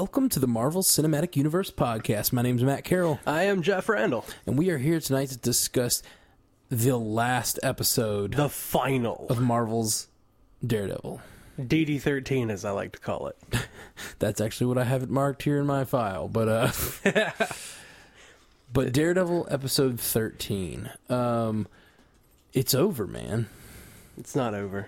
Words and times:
Welcome 0.00 0.28
to 0.28 0.38
the 0.38 0.46
Marvel 0.46 0.84
Cinematic 0.84 1.34
Universe 1.34 1.72
podcast. 1.72 2.32
My 2.32 2.40
name 2.40 2.56
is 2.56 2.62
Matt 2.62 2.84
Carroll, 2.84 3.18
I 3.26 3.42
am 3.42 3.62
Jeff 3.62 3.88
Randall. 3.88 4.24
and 4.46 4.56
we 4.56 4.70
are 4.70 4.78
here 4.78 5.00
tonight 5.00 5.30
to 5.30 5.36
discuss 5.36 6.04
the 6.70 6.96
last 6.96 7.58
episode 7.64 8.34
The 8.34 8.48
final 8.48 9.26
of 9.28 9.40
Marvel's 9.40 10.06
Daredevil. 10.64 11.20
DD13, 11.58 12.48
as 12.48 12.64
I 12.64 12.70
like 12.70 12.92
to 12.92 13.00
call 13.00 13.26
it. 13.26 13.36
That's 14.20 14.40
actually 14.40 14.68
what 14.68 14.78
I 14.78 14.84
have 14.84 15.02
it 15.02 15.10
marked 15.10 15.42
here 15.42 15.58
in 15.58 15.66
my 15.66 15.82
file, 15.84 16.28
but 16.28 16.48
uh 16.48 16.70
But 18.72 18.92
Daredevil 18.92 19.48
episode 19.50 19.98
13. 19.98 20.90
Um 21.08 21.66
it's 22.52 22.72
over, 22.72 23.08
man. 23.08 23.48
It's 24.16 24.36
not 24.36 24.54
over. 24.54 24.86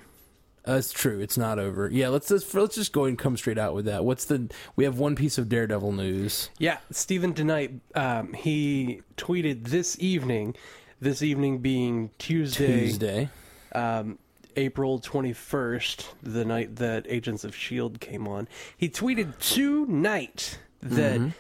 Uh, 0.67 0.75
it's 0.75 0.93
true. 0.93 1.21
It's 1.21 1.39
not 1.39 1.59
over. 1.59 1.89
Yeah, 1.91 2.09
let's 2.09 2.29
just 2.29 2.55
let's 2.55 2.75
just 2.75 2.93
go 2.93 3.05
and 3.05 3.19
come 3.19 3.37
straight 3.37 3.59
out 3.59 3.75
with 3.75 3.87
that. 3.87 4.05
What's 4.05 4.27
the? 4.27 4.51
We 4.77 4.85
have 4.85 4.99
one 4.99 5.17
piece 5.17 5.39
of 5.39 5.49
Daredevil 5.49 5.93
news. 5.93 6.51
Yeah, 6.59 6.79
Steven 6.91 7.33
DeKnight, 7.33 7.81
um, 7.95 8.35
he 8.35 9.03
tweeted 9.17 9.69
this 9.69 9.99
evening, 10.01 10.55
this 11.01 11.23
evening 11.23 11.59
being 11.59 12.11
Tuesday, 12.19 12.81
Tuesday. 12.89 13.31
Um, 13.75 14.19
April 14.57 15.01
21st, 15.01 16.07
the 16.23 16.45
night 16.45 16.77
that 16.77 17.07
Agents 17.09 17.45
of 17.45 17.53
S.H.I.E.L.D. 17.53 17.99
Came 17.99 18.29
on. 18.29 18.49
He 18.77 18.89
tweeted 18.89 19.39
tonight 19.39 20.59
that 20.83 21.33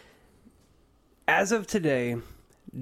as 1.28 1.52
of 1.52 1.66
today, 1.66 2.16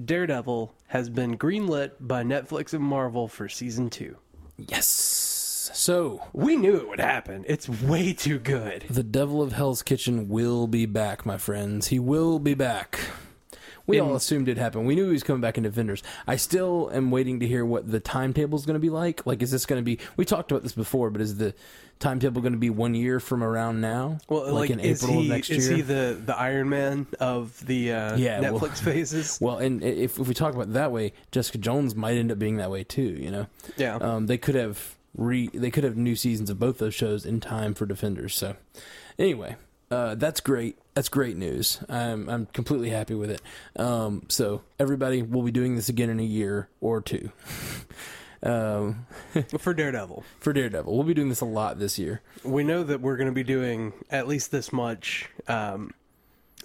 Daredevil 0.05 0.73
has 0.87 1.09
been 1.09 1.37
greenlit 1.37 1.91
by 1.99 2.23
Netflix 2.23 2.73
and 2.73 2.83
Marvel 2.83 3.27
for 3.27 3.49
season 3.49 3.89
two. 3.89 4.17
Yes. 4.57 5.28
So 5.73 6.21
We 6.33 6.55
knew 6.55 6.75
it 6.77 6.87
would 6.89 6.99
happen. 6.99 7.45
It's 7.47 7.67
way 7.69 8.13
too 8.13 8.39
good. 8.39 8.85
the 8.89 9.03
Devil 9.03 9.41
of 9.41 9.53
Hell's 9.53 9.83
Kitchen 9.83 10.27
will 10.29 10.67
be 10.67 10.85
back, 10.85 11.25
my 11.25 11.37
friends. 11.37 11.87
He 11.87 11.99
will 11.99 12.39
be 12.39 12.53
back. 12.53 12.99
We 13.87 13.99
all 13.99 14.15
assumed 14.15 14.47
it 14.49 14.57
happened. 14.59 14.85
We 14.85 14.93
knew 14.93 15.07
he 15.07 15.13
was 15.13 15.23
coming 15.23 15.41
back 15.41 15.57
in 15.57 15.63
Defenders. 15.63 16.03
I 16.27 16.35
still 16.35 16.91
am 16.93 17.09
waiting 17.09 17.39
to 17.39 17.47
hear 17.47 17.65
what 17.65 17.89
the 17.89 17.99
timetable 17.99 18.55
is 18.59 18.63
going 18.67 18.75
to 18.75 18.79
be 18.79 18.91
like. 18.91 19.25
Like, 19.25 19.41
is 19.41 19.49
this 19.49 19.65
going 19.65 19.81
to 19.81 19.83
be? 19.83 19.97
We 20.15 20.25
talked 20.25 20.51
about 20.51 20.61
this 20.61 20.73
before, 20.73 21.09
but 21.09 21.21
is 21.21 21.37
the 21.37 21.55
timetable 21.97 22.39
going 22.43 22.53
to 22.53 22.59
be 22.59 22.69
one 22.69 22.93
year 22.93 23.19
from 23.19 23.43
around 23.43 23.81
now? 23.81 24.19
Well, 24.29 24.53
like, 24.53 24.69
in 24.69 24.79
is 24.79 25.01
April 25.03 25.19
he, 25.21 25.25
of 25.25 25.29
next 25.33 25.49
is 25.49 25.67
year. 25.67 25.77
he 25.77 25.81
the, 25.81 26.21
the 26.23 26.37
Iron 26.37 26.69
Man 26.69 27.07
of 27.19 27.65
the 27.65 27.93
uh, 27.93 28.15
Yeah, 28.15 28.39
well- 28.41 28.59
Netflix 28.59 28.77
phases? 28.83 29.39
Well, 29.41 29.57
and 29.57 29.83
if, 29.83 30.19
if 30.19 30.27
we 30.27 30.35
talk 30.35 30.53
about 30.53 30.67
it 30.67 30.73
that 30.73 30.91
way, 30.91 31.13
Jessica 31.31 31.57
Jones 31.57 31.95
might 31.95 32.15
end 32.15 32.31
up 32.31 32.37
being 32.37 32.57
that 32.57 32.69
way 32.69 32.83
too. 32.83 33.01
You 33.01 33.31
know, 33.31 33.47
Yeah. 33.75 33.95
um, 33.95 34.27
they 34.27 34.37
could 34.37 34.53
have 34.53 34.97
re 35.15 35.49
they 35.53 35.71
could 35.71 35.83
have 35.83 35.97
new 35.97 36.15
seasons 36.15 36.49
of 36.49 36.59
both 36.59 36.77
those 36.77 36.93
shows 36.93 37.25
in 37.25 37.39
time 37.39 37.73
for 37.73 37.85
Defenders. 37.85 38.35
So, 38.35 38.55
anyway, 39.17 39.55
uh, 39.91 40.15
that's 40.15 40.39
great. 40.39 40.77
That's 40.93 41.09
great 41.09 41.37
news. 41.37 41.79
I'm 41.89 42.29
I'm 42.29 42.45
completely 42.47 42.89
happy 42.89 43.15
with 43.15 43.31
it. 43.31 43.41
Um, 43.75 44.23
so 44.27 44.61
everybody, 44.79 45.21
we'll 45.21 45.43
be 45.43 45.51
doing 45.51 45.75
this 45.75 45.89
again 45.89 46.09
in 46.09 46.19
a 46.19 46.23
year 46.23 46.69
or 46.81 47.01
two. 47.01 47.31
um, 48.43 49.05
For 49.59 49.73
Daredevil. 49.73 50.23
for 50.39 50.53
Daredevil, 50.53 50.93
we'll 50.93 51.05
be 51.05 51.13
doing 51.13 51.29
this 51.29 51.41
a 51.41 51.45
lot 51.45 51.79
this 51.79 51.97
year. 51.97 52.21
We 52.43 52.63
know 52.63 52.83
that 52.83 53.01
we're 53.01 53.17
going 53.17 53.29
to 53.29 53.33
be 53.33 53.43
doing 53.43 53.93
at 54.09 54.27
least 54.27 54.51
this 54.51 54.71
much 54.71 55.29
um, 55.47 55.93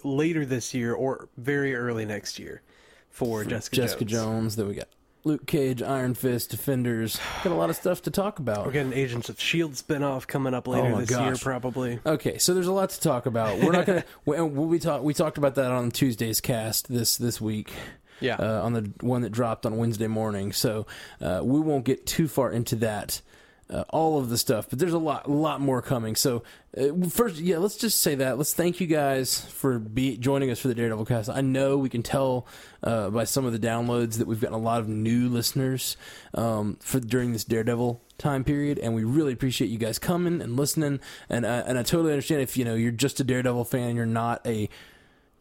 later 0.03 0.45
this 0.45 0.73
year 0.73 0.93
or 0.93 1.27
very 1.37 1.75
early 1.75 2.05
next 2.05 2.39
year 2.39 2.61
for 3.09 3.43
Jessica, 3.43 3.75
Jessica 3.75 4.05
Jones. 4.05 4.23
Jones. 4.23 4.55
Then 4.55 4.67
we 4.67 4.75
got 4.75 4.87
Luke 5.25 5.47
Cage, 5.47 5.81
Iron 5.81 6.13
Fist, 6.13 6.51
Defenders. 6.51 7.19
Got 7.43 7.51
a 7.51 7.55
lot 7.55 7.69
of 7.71 7.75
stuff 7.75 8.03
to 8.03 8.11
talk 8.11 8.39
about. 8.39 8.65
We're 8.65 8.71
getting 8.71 8.93
Agents 8.93 9.27
of 9.27 9.37
S.H.I.E.L.D. 9.37 9.73
spinoff 9.75 10.27
coming 10.27 10.53
up 10.53 10.67
later 10.67 10.93
Oh 10.93 10.99
this 10.99 11.09
year, 11.11 11.35
probably. 11.35 11.99
Okay, 12.05 12.37
so 12.37 12.53
there's 12.53 12.67
a 12.67 12.71
lot 12.71 12.91
to 12.91 13.01
talk 13.01 13.25
about. 13.25 13.59
We're 13.59 13.71
not 13.71 13.87
gonna. 13.87 14.05
we, 14.25 14.39
we'll 14.39 14.69
be 14.69 14.79
talk. 14.79 15.01
We 15.01 15.15
talked 15.15 15.37
about 15.37 15.55
that 15.55 15.71
on 15.71 15.89
Tuesday's 15.89 16.39
cast 16.39 16.87
this 16.87 17.17
this 17.17 17.41
week. 17.41 17.73
Yeah. 18.21 18.35
Uh, 18.35 18.61
on 18.63 18.73
the 18.73 18.91
one 19.01 19.23
that 19.23 19.31
dropped 19.31 19.65
on 19.65 19.75
Wednesday 19.77 20.07
morning. 20.07 20.53
So 20.53 20.85
uh, 21.19 21.41
we 21.43 21.59
won't 21.59 21.83
get 21.83 22.05
too 22.05 22.27
far 22.27 22.51
into 22.51 22.77
that. 22.77 23.21
Uh, 23.67 23.83
all 23.89 24.19
of 24.19 24.29
the 24.29 24.37
stuff, 24.37 24.69
but 24.69 24.77
there's 24.77 24.93
a 24.93 24.99
lot, 24.99 25.27
lot 25.27 25.59
more 25.59 25.81
coming. 25.81 26.15
So 26.15 26.43
uh, 26.77 27.07
first, 27.09 27.37
yeah, 27.37 27.57
let's 27.57 27.77
just 27.77 27.99
say 27.99 28.13
that. 28.13 28.37
Let's 28.37 28.53
thank 28.53 28.79
you 28.79 28.85
guys 28.85 29.39
for 29.39 29.79
be, 29.79 30.17
joining 30.17 30.51
us 30.51 30.59
for 30.59 30.67
the 30.67 30.75
Daredevil 30.75 31.05
cast. 31.05 31.29
I 31.31 31.41
know 31.41 31.75
we 31.75 31.89
can 31.89 32.03
tell 32.03 32.45
uh, 32.83 33.09
by 33.09 33.23
some 33.23 33.43
of 33.43 33.53
the 33.53 33.67
downloads 33.67 34.19
that 34.19 34.27
we've 34.27 34.39
gotten 34.39 34.53
a 34.53 34.59
lot 34.61 34.81
of 34.81 34.87
new 34.87 35.27
listeners 35.29 35.97
um, 36.35 36.77
for 36.79 36.99
during 36.99 37.33
this 37.33 37.43
Daredevil 37.43 38.03
time 38.19 38.43
period, 38.43 38.77
and 38.77 38.93
we 38.93 39.03
really 39.03 39.33
appreciate 39.33 39.71
you 39.71 39.79
guys 39.79 39.97
coming 39.97 40.41
and 40.41 40.55
listening. 40.55 40.99
And 41.27 41.43
and 41.43 41.79
I 41.79 41.81
totally 41.81 42.11
understand 42.11 42.41
if 42.41 42.57
you 42.57 42.65
know 42.65 42.75
you're 42.75 42.91
just 42.91 43.19
a 43.19 43.23
Daredevil 43.23 43.65
fan 43.65 43.95
you're 43.95 44.05
not 44.05 44.45
a 44.45 44.69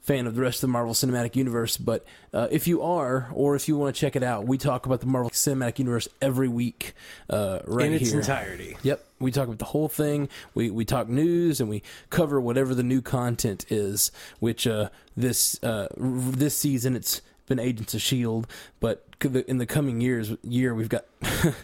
fan 0.05 0.27
of 0.27 0.35
the 0.35 0.43
rest 0.43 0.59
of 0.59 0.61
the 0.63 0.69
Marvel 0.69 0.93
Cinematic 0.93 1.35
Universe, 1.35 1.79
but 1.79 2.05
uh, 2.35 2.47
if 2.51 2.69
you 2.69 2.83
are, 2.83 3.31
or 3.33 3.57
if 3.57 3.69
you 3.69 3.77
want 3.79 3.95
to 3.95 3.99
check 3.99 4.15
it 4.15 4.23
out, 4.23 4.47
we 4.47 4.59
talk 4.59 4.85
about 4.85 5.01
the 5.01 5.07
Marvel 5.07 5.31
Cinematic 5.31 5.79
Universe 5.79 6.09
every 6.21 6.47
week, 6.47 6.93
uh, 7.31 7.61
right 7.67 7.87
in 7.87 7.95
its 7.95 8.11
here. 8.11 8.21
entirety. 8.21 8.77
Yep, 8.83 9.03
we 9.19 9.31
talk 9.31 9.47
about 9.47 9.59
the 9.59 9.65
whole 9.65 9.89
thing. 9.89 10.29
We 10.55 10.71
we 10.71 10.85
talk 10.85 11.09
news 11.09 11.59
and 11.59 11.71
we 11.71 11.83
cover 12.11 12.39
whatever 12.39 12.75
the 12.75 12.83
new 12.83 13.01
content 13.01 13.65
is. 13.71 14.13
Which 14.41 14.67
uh, 14.67 14.91
this 15.17 15.59
uh, 15.65 15.89
r- 15.99 16.07
this 16.33 16.57
season 16.57 16.97
it's 16.97 17.23
been 17.47 17.59
Agents 17.59 17.95
of 17.95 18.03
Shield, 18.03 18.47
but 18.81 19.07
in 19.47 19.57
the 19.57 19.67
coming 19.67 20.01
years 20.01 20.33
year 20.43 20.75
we've 20.75 20.89
got. 20.91 21.07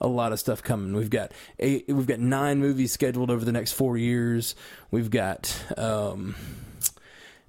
A 0.00 0.08
lot 0.08 0.32
of 0.32 0.40
stuff 0.40 0.64
coming. 0.64 0.96
We've 0.96 1.10
got 1.10 1.30
eight, 1.60 1.84
we've 1.86 2.08
got 2.08 2.18
nine 2.18 2.58
movies 2.58 2.90
scheduled 2.90 3.30
over 3.30 3.44
the 3.44 3.52
next 3.52 3.70
four 3.70 3.96
years. 3.96 4.56
We've 4.90 5.10
got 5.10 5.56
um, 5.78 6.34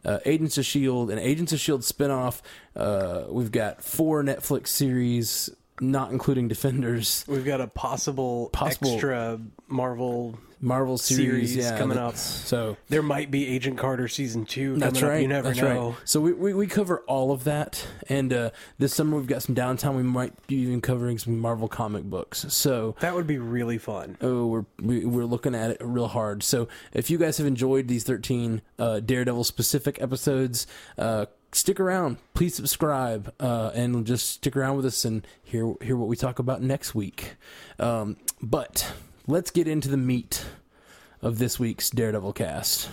uh, 0.06 0.20
Agents 0.26 0.58
of 0.58 0.66
Shield, 0.66 1.12
an 1.12 1.20
Agents 1.20 1.54
of 1.54 1.60
Shield 1.60 1.82
spinoff. 1.82 2.42
Uh, 2.76 3.24
we've 3.30 3.52
got 3.52 3.84
four 3.84 4.24
Netflix 4.24 4.68
series, 4.68 5.50
not 5.92 6.12
including 6.12 6.48
Defenders. 6.48 7.26
We've 7.28 7.46
got 7.46 7.62
a 7.62 7.68
possible, 7.68 8.50
Possible- 8.54 8.94
extra 8.94 9.40
Marvel. 9.68 10.38
Marvel 10.62 10.98
series, 10.98 11.52
Series 11.52 11.58
yeah, 11.58 11.78
coming 11.78 11.98
up. 11.98 12.16
So 12.16 12.78
There 12.88 13.02
might 13.04 13.30
be 13.30 13.50
Agent 13.50 13.78
Carter 13.78 14.08
season 14.08 14.46
two 14.46 14.78
that's 14.78 15.02
right. 15.02 15.16
up. 15.16 15.22
You 15.22 15.28
never 15.28 15.54
know. 15.54 15.90
right. 15.90 15.96
So 16.06 16.22
we, 16.22 16.32
we 16.32 16.54
we 16.54 16.68
cover 16.68 17.00
all 17.00 17.34
of 17.34 17.44
that, 17.44 17.86
and 18.08 18.32
uh, 18.32 18.52
this 18.80 18.94
summer 18.96 19.18
we've 19.18 19.28
got 19.28 19.44
some 19.44 19.56
downtime. 19.56 19.98
We 19.98 20.04
might 20.04 20.48
be 20.48 20.56
even 20.56 20.80
covering 20.80 21.18
some 21.18 21.38
Marvel 21.38 21.68
comic 21.68 22.04
books. 22.06 22.46
So 22.48 22.96
That 23.02 23.14
would 23.14 23.28
be 23.28 23.40
really 23.40 23.78
fun. 23.78 24.16
Oh, 24.22 24.46
we're 24.48 24.66
we, 24.82 25.04
we're 25.04 25.26
looking 25.26 25.54
at 25.54 25.72
it 25.72 25.78
real 25.82 26.08
hard. 26.08 26.44
So 26.44 26.70
if 26.94 27.10
you 27.12 27.18
guys 27.18 27.38
have 27.40 27.48
enjoyed 27.48 27.90
these 27.90 28.06
thirteen 28.06 28.62
uh, 28.80 29.02
Daredevil 29.02 29.44
specific 29.44 30.02
episodes, 30.02 30.66
uh, 30.98 31.26
stick 31.56 31.80
around. 31.80 32.18
Please 32.34 32.56
subscribe 32.56 33.34
uh, 33.40 33.72
and 33.74 34.06
just 34.06 34.30
stick 34.30 34.56
around 34.58 34.78
with 34.78 34.86
us 34.86 35.06
and 35.06 35.26
hear 35.44 35.74
hear 35.82 35.96
what 35.96 36.08
we 36.08 36.16
talk 36.16 36.40
about 36.40 36.62
next 36.62 36.94
week. 36.96 37.36
Um, 37.80 38.18
but 38.42 38.94
let's 39.28 39.52
get 39.52 39.68
into 39.68 39.90
the 39.90 39.98
meat 39.98 40.46
of 41.22 41.40
this 41.40 41.60
week's 41.60 41.90
Daredevil 41.90 42.34
cast. 42.34 42.90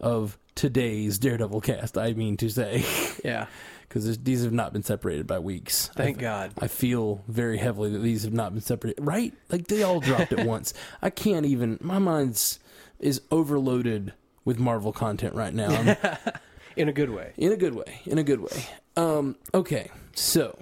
Of 0.00 0.38
today's 0.54 1.18
Daredevil 1.18 1.60
cast, 1.60 1.98
I 1.98 2.14
mean 2.14 2.36
to 2.38 2.48
say, 2.48 2.84
Yeah. 3.24 3.46
because 3.86 4.16
these 4.18 4.44
have 4.44 4.52
not 4.52 4.72
been 4.72 4.82
separated 4.82 5.26
by 5.26 5.38
weeks. 5.40 5.88
Thank 5.94 6.18
I- 6.18 6.20
God. 6.22 6.52
I 6.58 6.68
feel 6.68 7.22
very 7.28 7.58
heavily 7.58 7.90
that 7.90 7.98
these 7.98 8.22
have 8.24 8.32
not 8.32 8.52
been 8.54 8.62
separated. 8.62 9.02
Right? 9.04 9.34
Like 9.50 9.66
they 9.66 9.82
all 9.82 10.00
dropped 10.00 10.32
at 10.32 10.46
once. 10.46 10.72
I 11.02 11.10
can't 11.10 11.44
even. 11.44 11.78
My 11.82 11.98
mind's 11.98 12.60
is 12.98 13.20
overloaded 13.30 14.14
with 14.44 14.58
Marvel 14.58 14.92
content 14.92 15.34
right 15.34 15.52
now. 15.54 15.96
In 16.76 16.88
a 16.88 16.92
good 16.92 17.10
way. 17.10 17.32
in 17.36 17.52
a 17.52 17.56
good 17.56 17.74
way. 17.74 18.00
In 18.06 18.18
a 18.18 18.22
good 18.22 18.40
way. 18.40 18.66
Um. 18.96 19.36
Okay. 19.52 19.90
So, 20.14 20.58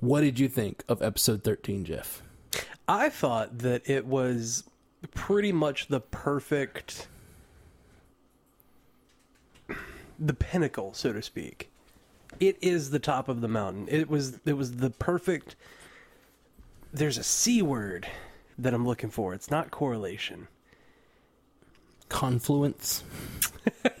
what 0.00 0.20
did 0.22 0.38
you 0.38 0.48
think 0.48 0.84
of 0.88 1.02
episode 1.02 1.44
thirteen, 1.44 1.84
Jeff? 1.84 2.22
I 2.88 3.08
thought 3.08 3.58
that 3.58 3.88
it 3.88 4.06
was 4.06 4.64
pretty 5.14 5.52
much 5.52 5.88
the 5.88 6.00
perfect 6.00 7.08
the 10.18 10.34
pinnacle, 10.34 10.94
so 10.94 11.12
to 11.12 11.22
speak. 11.22 11.70
It 12.40 12.56
is 12.60 12.90
the 12.90 12.98
top 12.98 13.28
of 13.28 13.40
the 13.40 13.48
mountain. 13.48 13.86
It 13.88 14.08
was 14.08 14.40
it 14.44 14.54
was 14.54 14.76
the 14.76 14.90
perfect 14.90 15.56
there's 16.92 17.18
a 17.18 17.24
C 17.24 17.62
word 17.62 18.06
that 18.58 18.74
I'm 18.74 18.86
looking 18.86 19.10
for. 19.10 19.32
It's 19.34 19.50
not 19.50 19.70
correlation. 19.70 20.48
Confluence. 22.08 23.02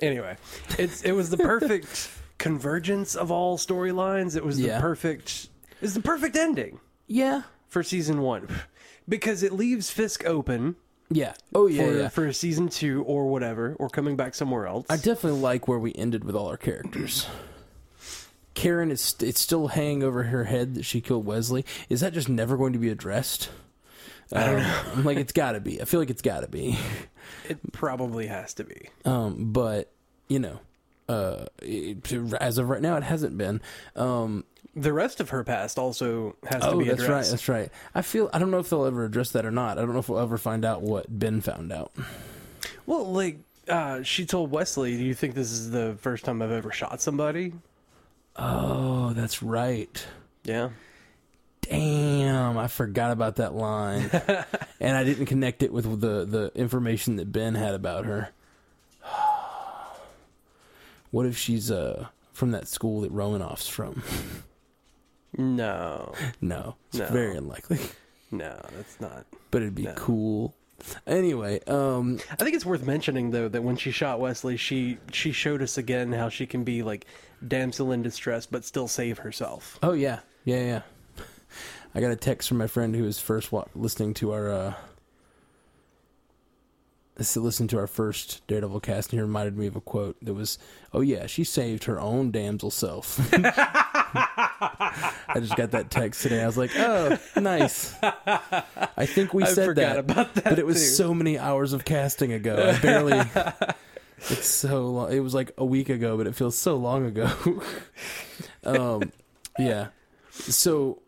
Anyway, 0.00 0.36
it's 0.78 1.02
it 1.02 1.12
was 1.12 1.30
the 1.30 1.36
perfect 1.36 2.10
convergence 2.38 3.14
of 3.14 3.30
all 3.30 3.56
storylines. 3.58 4.36
It 4.36 4.44
was 4.44 4.56
the 4.58 4.64
Yeah. 4.68 4.80
perfect 4.80 5.48
it 5.70 5.82
was 5.82 5.94
the 5.94 6.02
perfect 6.02 6.36
ending 6.36 6.80
Yeah. 7.06 7.42
for 7.68 7.82
season 7.82 8.20
1 8.22 8.48
because 9.08 9.42
it 9.42 9.52
leaves 9.52 9.90
Fisk 9.90 10.24
open 10.24 10.76
Yeah. 11.10 11.34
Oh 11.54 11.66
yeah. 11.66 11.82
for, 11.86 11.92
yeah. 11.98 12.08
for 12.08 12.32
season 12.32 12.68
two 12.68 13.02
or 13.04 13.26
whatever, 13.30 13.76
or 13.78 13.88
coming 13.88 14.16
back 14.16 14.34
somewhere 14.34 14.66
else. 14.66 14.86
I 14.88 14.96
definitely 14.96 15.40
like 15.40 15.68
where 15.68 15.78
we 15.78 15.92
ended 15.94 16.24
with 16.24 16.34
all 16.34 16.48
our 16.48 16.56
characters. 16.56 17.26
Karen 18.54 18.90
is 18.90 19.14
it's 19.20 19.40
still 19.40 19.68
hanging 19.68 20.02
over 20.02 20.24
her 20.24 20.44
head 20.44 20.74
that 20.76 20.84
she 20.84 21.00
killed 21.00 21.26
Wesley. 21.26 21.64
Is 21.88 22.00
that 22.00 22.12
just 22.12 22.28
never 22.28 22.56
going 22.56 22.72
to 22.72 22.78
be 22.78 22.88
addressed? 22.88 23.50
Um, 24.32 25.04
like 25.04 25.18
it's 25.18 25.32
got 25.32 25.52
to 25.52 25.60
be. 25.60 25.80
I 25.80 25.84
feel 25.84 26.00
like 26.00 26.10
it's 26.10 26.22
got 26.22 26.40
to 26.40 26.48
be. 26.48 26.78
It 27.48 27.58
probably 27.72 28.26
has 28.26 28.54
to 28.54 28.64
be. 28.64 28.88
Um, 29.04 29.52
but 29.52 29.90
you 30.28 30.38
know, 30.38 30.60
uh, 31.08 31.44
it, 31.62 32.10
as 32.40 32.56
of 32.58 32.68
right 32.68 32.80
now, 32.82 32.96
it 32.96 33.02
hasn't 33.02 33.36
been. 33.36 33.60
Um, 33.96 34.44
The 34.74 34.92
rest 34.92 35.20
of 35.20 35.30
her 35.30 35.42
past 35.44 35.78
also 35.78 36.36
has 36.48 36.62
to 36.64 36.76
be 36.76 36.88
addressed. 36.88 36.90
oh, 36.90 36.94
that's 36.94 37.08
right. 37.08 37.30
That's 37.30 37.48
right. 37.48 37.70
I 37.94 38.02
feel. 38.02 38.28
I 38.32 38.38
don't 38.38 38.50
know 38.50 38.58
if 38.58 38.68
they'll 38.70 38.84
ever 38.86 39.04
address 39.04 39.30
that 39.32 39.44
or 39.46 39.50
not. 39.50 39.78
I 39.78 39.82
don't 39.82 39.92
know 39.92 39.98
if 40.00 40.08
we'll 40.08 40.20
ever 40.20 40.38
find 40.38 40.64
out 40.64 40.80
what 40.82 41.06
Ben 41.18 41.40
found 41.42 41.70
out. 41.72 41.92
Well, 42.86 43.10
like 43.12 43.38
uh, 43.68 44.02
she 44.02 44.24
told 44.26 44.50
Wesley, 44.50 44.96
"Do 44.96 45.04
you 45.04 45.14
think 45.14 45.34
this 45.34 45.50
is 45.50 45.70
the 45.70 45.96
first 46.00 46.24
time 46.24 46.40
I've 46.42 46.50
ever 46.52 46.72
shot 46.72 47.00
somebody?" 47.02 47.52
Oh, 48.36 49.12
that's 49.14 49.42
right. 49.42 50.06
Yeah. 50.44 50.70
Damn, 51.68 52.58
I 52.58 52.68
forgot 52.68 53.10
about 53.12 53.36
that 53.36 53.54
line, 53.54 54.10
and 54.80 54.96
I 54.96 55.04
didn't 55.04 55.26
connect 55.26 55.62
it 55.62 55.72
with 55.72 55.84
the 56.00 56.24
the 56.24 56.52
information 56.54 57.16
that 57.16 57.30
Ben 57.32 57.54
had 57.54 57.74
about 57.74 58.04
her. 58.06 58.30
What 61.10 61.26
if 61.26 61.36
she's 61.38 61.70
uh 61.70 62.08
from 62.32 62.50
that 62.50 62.66
school 62.66 63.02
that 63.02 63.12
Romanoff's 63.12 63.68
from? 63.68 64.02
No, 65.36 66.12
No, 66.40 66.74
it's 66.88 66.98
No. 66.98 67.06
very 67.06 67.36
unlikely, 67.36 67.78
no, 68.30 68.60
that's 68.76 69.00
not. 69.00 69.24
but 69.50 69.62
it'd 69.62 69.74
be 69.74 69.84
No. 69.84 69.94
cool. 69.94 70.54
Anyway, 71.06 71.60
um, 71.68 72.18
I 72.32 72.34
think 72.36 72.54
it's 72.56 72.66
worth 72.66 72.84
mentioning 72.84 73.30
though 73.30 73.48
that 73.48 73.62
when 73.62 73.76
she 73.76 73.90
shot 73.92 74.18
Wesley, 74.20 74.56
she 74.56 74.98
she 75.12 75.30
showed 75.32 75.62
us 75.62 75.78
again 75.78 76.12
how 76.12 76.28
she 76.28 76.46
can 76.46 76.64
be 76.64 76.82
like 76.82 77.06
damsel 77.46 77.92
in 77.92 78.02
distress 78.02 78.44
but 78.46 78.64
still 78.64 78.88
save 78.88 79.18
herself. 79.18 79.78
oh 79.84 79.92
yeah, 79.92 80.18
yeah, 80.44 80.60
yeah. 80.64 80.82
I 81.94 82.00
got 82.00 82.10
a 82.10 82.16
text 82.16 82.48
from 82.48 82.58
my 82.58 82.66
friend 82.66 82.94
who 82.94 83.04
was 83.04 83.20
first 83.20 83.52
wa- 83.52 83.66
listening 83.74 84.14
to 84.14 84.32
our 84.32 84.50
uh, 84.50 84.74
listened 87.36 87.70
to 87.70 87.78
our 87.78 87.86
first 87.86 88.44
Daredevil 88.48 88.80
cast, 88.80 89.12
and 89.12 89.18
he 89.18 89.22
reminded 89.22 89.56
me 89.56 89.66
of 89.68 89.76
a 89.76 89.80
quote 89.80 90.16
that 90.22 90.34
was, 90.34 90.58
"Oh 90.92 91.00
yeah, 91.00 91.26
she 91.26 91.44
saved 91.44 91.84
her 91.84 92.00
own 92.00 92.30
damsel 92.32 92.70
self." 92.70 93.20
I 93.32 95.36
just 95.38 95.56
got 95.56 95.70
that 95.72 95.90
text 95.90 96.22
today. 96.22 96.42
I 96.42 96.46
was 96.46 96.58
like, 96.58 96.72
"Oh, 96.76 97.16
nice." 97.36 97.94
I 98.02 99.06
think 99.06 99.32
we 99.32 99.42
I 99.44 99.46
said 99.46 99.76
that, 99.76 99.98
about 99.98 100.34
that, 100.34 100.44
but 100.44 100.58
it 100.58 100.66
was 100.66 100.76
too. 100.80 100.86
so 100.88 101.14
many 101.14 101.38
hours 101.38 101.72
of 101.72 101.84
casting 101.84 102.32
ago. 102.32 102.72
I 102.74 102.80
barely. 102.80 103.20
It's 104.30 104.48
so 104.48 104.86
long. 104.86 105.12
It 105.12 105.20
was 105.20 105.34
like 105.34 105.52
a 105.58 105.66
week 105.66 105.90
ago, 105.90 106.16
but 106.16 106.26
it 106.26 106.34
feels 106.34 106.56
so 106.56 106.76
long 106.76 107.04
ago. 107.04 107.30
um, 108.64 109.12
yeah. 109.58 109.88
So 110.30 111.02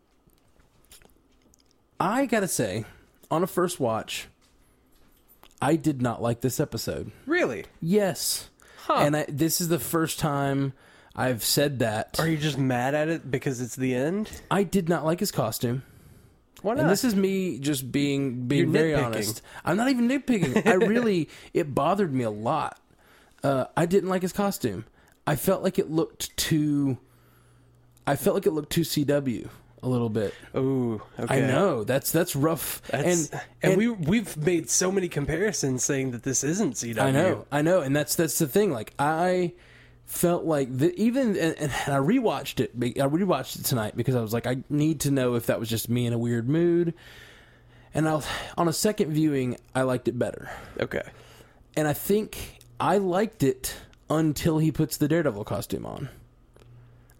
I 1.99 2.25
gotta 2.25 2.47
say, 2.47 2.85
on 3.31 3.43
a 3.43 3.47
first 3.47 3.79
watch, 3.79 4.27
I 5.61 5.75
did 5.75 6.01
not 6.01 6.21
like 6.21 6.41
this 6.41 6.59
episode. 6.59 7.11
Really? 7.25 7.65
Yes, 7.81 8.49
Huh. 8.85 8.97
and 8.99 9.17
I, 9.17 9.25
this 9.27 9.59
is 9.59 9.67
the 9.69 9.79
first 9.79 10.19
time 10.19 10.73
I've 11.15 11.43
said 11.43 11.79
that. 11.79 12.19
Are 12.19 12.27
you 12.27 12.37
just 12.37 12.57
mad 12.57 12.93
at 12.93 13.09
it 13.09 13.29
because 13.29 13.59
it's 13.59 13.75
the 13.75 13.95
end? 13.95 14.29
I 14.51 14.63
did 14.63 14.87
not 14.87 15.03
like 15.03 15.19
his 15.19 15.31
costume. 15.31 15.83
Why 16.61 16.73
not? 16.75 16.81
And 16.81 16.89
this 16.89 17.03
is 17.03 17.15
me 17.15 17.59
just 17.59 17.91
being 17.91 18.47
being 18.47 18.63
You're 18.65 18.71
very 18.71 18.91
nitpicking. 18.93 19.05
honest. 19.05 19.41
I'm 19.65 19.77
not 19.77 19.89
even 19.89 20.07
nitpicking. 20.07 20.65
I 20.65 20.73
really 20.85 21.29
it 21.53 21.73
bothered 21.75 22.13
me 22.13 22.23
a 22.23 22.29
lot. 22.31 22.79
Uh, 23.43 23.65
I 23.75 23.85
didn't 23.85 24.09
like 24.09 24.21
his 24.23 24.33
costume. 24.33 24.85
I 25.27 25.35
felt 25.35 25.61
like 25.63 25.77
it 25.77 25.91
looked 25.91 26.35
too. 26.37 26.97
I 28.07 28.15
felt 28.15 28.35
like 28.35 28.45
it 28.47 28.51
looked 28.53 28.71
too 28.71 28.81
CW 28.81 29.49
a 29.83 29.87
little 29.87 30.09
bit. 30.09 30.33
oh, 30.55 31.01
okay. 31.19 31.43
I 31.43 31.47
know 31.47 31.83
that's 31.83 32.11
that's 32.11 32.35
rough. 32.35 32.81
That's, 32.87 33.29
and 33.31 33.41
and, 33.61 33.77
we 33.77 33.89
we've 33.89 34.35
made 34.37 34.69
so 34.69 34.91
many 34.91 35.07
comparisons 35.09 35.83
saying 35.83 36.11
that 36.11 36.23
this 36.23 36.43
isn't 36.43 36.73
CW. 36.73 36.99
I 36.99 37.11
know, 37.11 37.45
I 37.51 37.61
know, 37.61 37.81
and 37.81 37.95
that's 37.95 38.15
that's 38.15 38.39
the 38.39 38.47
thing. 38.47 38.71
Like 38.71 38.93
I 38.97 39.53
felt 40.05 40.45
like 40.45 40.75
that 40.77 40.95
even 40.95 41.37
and, 41.37 41.55
and 41.57 41.71
I 41.87 41.99
rewatched 41.99 42.59
it. 42.59 42.71
I 42.75 43.07
rewatched 43.07 43.59
it 43.59 43.65
tonight 43.65 43.95
because 43.95 44.15
I 44.15 44.21
was 44.21 44.33
like, 44.33 44.47
I 44.47 44.57
need 44.69 45.01
to 45.01 45.11
know 45.11 45.35
if 45.35 45.45
that 45.47 45.59
was 45.59 45.69
just 45.69 45.89
me 45.89 46.05
in 46.05 46.13
a 46.13 46.17
weird 46.17 46.49
mood. 46.49 46.93
And 47.93 48.07
I, 48.07 48.21
on 48.57 48.67
a 48.67 48.73
second 48.73 49.11
viewing, 49.11 49.57
I 49.73 49.81
liked 49.81 50.07
it 50.07 50.19
better. 50.19 50.49
Okay. 50.79 51.03
And 51.75 51.87
I 51.87 51.93
think 51.93 52.59
I 52.79 52.97
liked 52.97 53.43
it 53.43 53.75
until 54.09 54.59
he 54.59 54.71
puts 54.71 54.97
the 54.97 55.07
Daredevil 55.07 55.45
costume 55.45 55.85
on. 55.85 56.09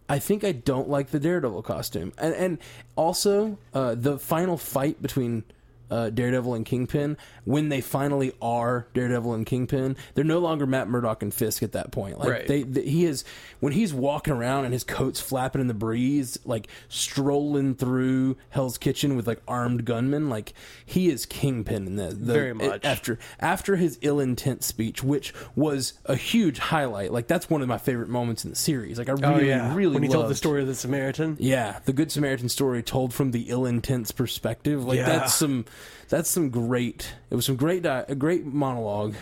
I 0.09 0.19
think 0.19 0.43
I 0.43 0.53
don't 0.53 0.89
like 0.89 1.09
the 1.11 1.19
Daredevil 1.19 1.63
costume, 1.63 2.13
and 2.17 2.33
and 2.33 2.57
also 2.95 3.57
uh, 3.73 3.95
the 3.95 4.17
final 4.17 4.57
fight 4.57 5.01
between 5.01 5.43
uh, 5.89 6.09
Daredevil 6.09 6.53
and 6.53 6.65
Kingpin 6.65 7.17
when 7.45 7.69
they 7.69 7.81
finally 7.81 8.33
are 8.41 8.87
Daredevil 8.93 9.33
and 9.33 9.45
Kingpin. 9.45 9.95
They're 10.15 10.23
no 10.23 10.39
longer 10.39 10.65
Matt 10.65 10.87
Murdock 10.89 11.21
and 11.23 11.33
Fisk 11.33 11.63
at 11.63 11.71
that 11.73 11.91
point. 11.91 12.19
Like 12.19 12.29
Right. 12.29 12.47
they, 12.47 12.63
th 12.63 12.87
he 12.89 13.05
is 13.05 13.23
when 13.59 13.73
he's 13.73 13.93
walking 13.93 14.33
around 14.33 14.65
and 14.65 14.73
his 14.73 14.83
coat's 14.83 15.19
flapping 15.19 15.61
in 15.61 15.67
the 15.67 15.73
breeze, 15.73 16.37
like 16.45 16.67
strolling 16.89 17.75
through 17.75 18.37
Hell's 18.49 18.77
Kitchen 18.77 19.15
with 19.15 19.27
like 19.27 19.41
armed 19.47 19.85
gunmen. 19.85 20.29
Like 20.29 20.53
he 20.85 21.09
is 21.09 21.25
Kingpin 21.25 21.87
in 21.87 21.95
the, 21.95 22.09
the 22.09 22.33
Very 22.33 22.53
much. 22.53 22.83
after 22.83 23.17
after 23.39 23.75
his 23.77 23.97
ill 24.01 24.19
intent 24.19 24.63
speech, 24.63 25.03
which 25.03 25.33
was 25.55 25.93
a 26.05 26.15
huge 26.15 26.59
highlight. 26.59 27.11
Like 27.13 27.27
that's 27.27 27.49
one 27.49 27.61
of 27.61 27.67
my 27.67 27.77
favorite 27.77 28.09
moments 28.09 28.43
in 28.43 28.49
the 28.49 28.55
series. 28.57 28.97
Like 28.97 29.09
I 29.09 29.13
Oh 29.13 29.15
really, 29.35 29.47
yeah. 29.47 29.73
really 29.73 29.93
when 29.93 30.03
he 30.03 30.09
told 30.09 30.27
the 30.29 30.35
story 30.35 30.61
of 30.61 30.67
the 30.67 30.75
Samaritan. 30.75 31.37
yeah, 31.39 31.79
the 31.85 31.93
Good 31.93 32.11
Samaritan 32.11 32.49
story 32.49 32.83
told 32.83 33.13
from 33.13 33.31
the 33.31 33.43
ill 33.49 33.65
intent's 33.65 34.11
perspective. 34.11 34.85
Like 34.85 34.97
Yeah. 34.97 35.05
that's 35.05 35.33
some 35.33 35.65
that's 36.09 36.29
some 36.29 36.49
great. 36.49 37.13
It 37.29 37.35
was 37.35 37.45
some 37.45 37.55
great 37.55 37.83
di- 37.83 38.05
a 38.07 38.15
great 38.15 38.45
monologue, 38.45 39.15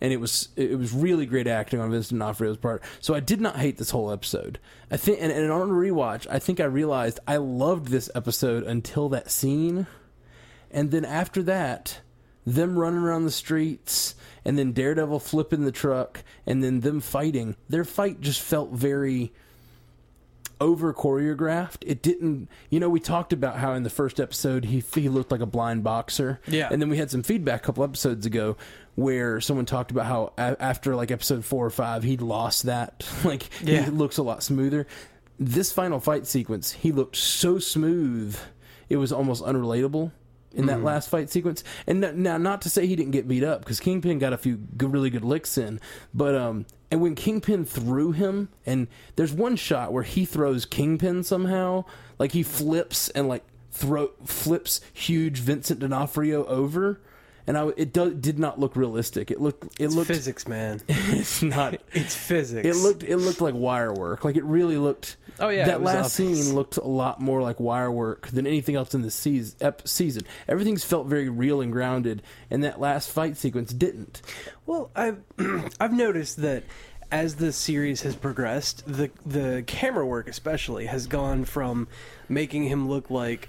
and 0.00 0.12
it 0.12 0.18
was 0.18 0.48
it 0.56 0.78
was 0.78 0.92
really 0.92 1.26
great 1.26 1.46
acting 1.46 1.80
on 1.80 1.90
Vincent 1.90 2.20
D'Onofrio's 2.20 2.56
part. 2.56 2.82
So 3.00 3.14
I 3.14 3.20
did 3.20 3.40
not 3.40 3.56
hate 3.56 3.78
this 3.78 3.90
whole 3.90 4.10
episode. 4.10 4.58
I 4.90 4.96
think, 4.96 5.18
and, 5.20 5.32
and 5.32 5.50
on 5.50 5.70
rewatch, 5.70 6.26
I 6.30 6.38
think 6.38 6.60
I 6.60 6.64
realized 6.64 7.20
I 7.26 7.36
loved 7.36 7.88
this 7.88 8.10
episode 8.14 8.64
until 8.64 9.08
that 9.10 9.30
scene, 9.30 9.86
and 10.70 10.90
then 10.90 11.04
after 11.04 11.42
that, 11.44 12.00
them 12.46 12.78
running 12.78 13.00
around 13.00 13.24
the 13.24 13.30
streets, 13.30 14.14
and 14.44 14.56
then 14.56 14.72
Daredevil 14.72 15.20
flipping 15.20 15.64
the 15.64 15.72
truck, 15.72 16.22
and 16.46 16.62
then 16.62 16.80
them 16.80 17.00
fighting. 17.00 17.56
Their 17.68 17.84
fight 17.84 18.20
just 18.20 18.40
felt 18.40 18.70
very 18.70 19.32
over 20.60 20.94
choreographed. 20.94 21.78
It 21.86 22.02
didn't, 22.02 22.48
you 22.70 22.80
know, 22.80 22.88
we 22.88 23.00
talked 23.00 23.32
about 23.32 23.56
how 23.58 23.72
in 23.74 23.82
the 23.82 23.90
first 23.90 24.18
episode 24.20 24.64
he 24.66 24.82
he 24.94 25.08
looked 25.08 25.30
like 25.30 25.40
a 25.40 25.46
blind 25.46 25.84
boxer. 25.84 26.40
Yeah. 26.46 26.68
And 26.70 26.80
then 26.80 26.88
we 26.88 26.96
had 26.96 27.10
some 27.10 27.22
feedback 27.22 27.62
a 27.62 27.66
couple 27.66 27.84
episodes 27.84 28.24
ago 28.26 28.56
where 28.94 29.40
someone 29.40 29.66
talked 29.66 29.90
about 29.90 30.06
how 30.06 30.32
a- 30.38 30.56
after 30.62 30.96
like 30.96 31.10
episode 31.10 31.44
4 31.44 31.66
or 31.66 31.70
5 31.70 32.02
he'd 32.02 32.22
lost 32.22 32.64
that. 32.64 33.06
like 33.24 33.48
Yeah. 33.62 33.82
he 33.82 33.90
looks 33.90 34.16
a 34.18 34.22
lot 34.22 34.42
smoother. 34.42 34.86
This 35.38 35.70
final 35.72 36.00
fight 36.00 36.26
sequence, 36.26 36.72
he 36.72 36.92
looked 36.92 37.16
so 37.16 37.58
smooth. 37.58 38.38
It 38.88 38.96
was 38.96 39.12
almost 39.12 39.44
unrelatable 39.44 40.12
in 40.54 40.64
that 40.66 40.82
last 40.82 41.10
fight 41.10 41.28
sequence. 41.28 41.62
And 41.86 42.00
now, 42.22 42.38
not 42.38 42.62
to 42.62 42.70
say 42.70 42.86
he 42.86 42.96
didn't 42.96 43.10
get 43.12 43.28
beat 43.28 43.44
up 43.44 43.60
because 43.60 43.78
Kingpin 43.78 44.18
got 44.18 44.32
a 44.32 44.38
few 44.38 44.56
good, 44.56 44.90
really 44.90 45.10
good 45.10 45.24
licks 45.24 45.58
in, 45.58 45.78
but 46.14 46.34
um, 46.34 46.64
and 46.90 47.00
when 47.00 47.14
Kingpin 47.14 47.64
threw 47.64 48.12
him, 48.12 48.48
and 48.64 48.86
there's 49.16 49.32
one 49.32 49.56
shot 49.56 49.92
where 49.92 50.04
he 50.04 50.24
throws 50.24 50.64
Kingpin 50.64 51.24
somehow, 51.24 51.84
like 52.18 52.32
he 52.32 52.42
flips 52.42 53.08
and 53.10 53.28
like 53.28 53.44
throw 53.72 54.10
flips 54.24 54.80
huge 54.92 55.38
Vincent 55.40 55.80
D'Onofrio 55.80 56.44
over. 56.46 57.00
And 57.48 57.56
I, 57.56 57.68
it 57.76 57.92
do, 57.92 58.12
did 58.12 58.38
not 58.38 58.58
look 58.58 58.74
realistic. 58.74 59.30
It 59.30 59.40
looked, 59.40 59.64
it 59.80 59.84
It's 59.84 59.94
looked, 59.94 60.08
physics, 60.08 60.48
man. 60.48 60.80
it's 60.88 61.42
not. 61.42 61.80
It's 61.92 62.14
physics. 62.14 62.66
It 62.66 62.76
looked 62.76 63.04
it 63.04 63.18
looked 63.18 63.40
like 63.40 63.54
wire 63.54 63.92
work. 63.92 64.24
Like 64.24 64.36
it 64.36 64.44
really 64.44 64.76
looked. 64.76 65.16
Oh, 65.38 65.48
yeah, 65.48 65.66
that 65.66 65.82
last 65.82 66.18
obvious. 66.18 66.46
scene 66.46 66.54
looked 66.54 66.76
a 66.76 66.86
lot 66.86 67.20
more 67.20 67.42
like 67.42 67.60
wire 67.60 67.90
work 67.90 68.28
than 68.28 68.46
anything 68.46 68.74
else 68.74 68.94
in 68.94 69.02
the 69.02 69.10
season. 69.10 69.56
Ep- 69.60 69.86
season. 69.86 70.22
Everything's 70.48 70.84
felt 70.84 71.06
very 71.06 71.28
real 71.28 71.60
and 71.60 71.70
grounded, 71.72 72.22
and 72.50 72.64
that 72.64 72.80
last 72.80 73.10
fight 73.10 73.36
sequence 73.36 73.72
didn't. 73.72 74.22
Well, 74.64 74.90
I've 74.96 75.18
I've 75.80 75.92
noticed 75.92 76.38
that 76.38 76.64
as 77.12 77.36
the 77.36 77.52
series 77.52 78.02
has 78.02 78.16
progressed, 78.16 78.82
the 78.86 79.10
the 79.24 79.62
camera 79.66 80.06
work 80.06 80.28
especially 80.28 80.86
has 80.86 81.06
gone 81.06 81.44
from 81.44 81.86
making 82.28 82.64
him 82.64 82.88
look 82.88 83.10
like 83.10 83.48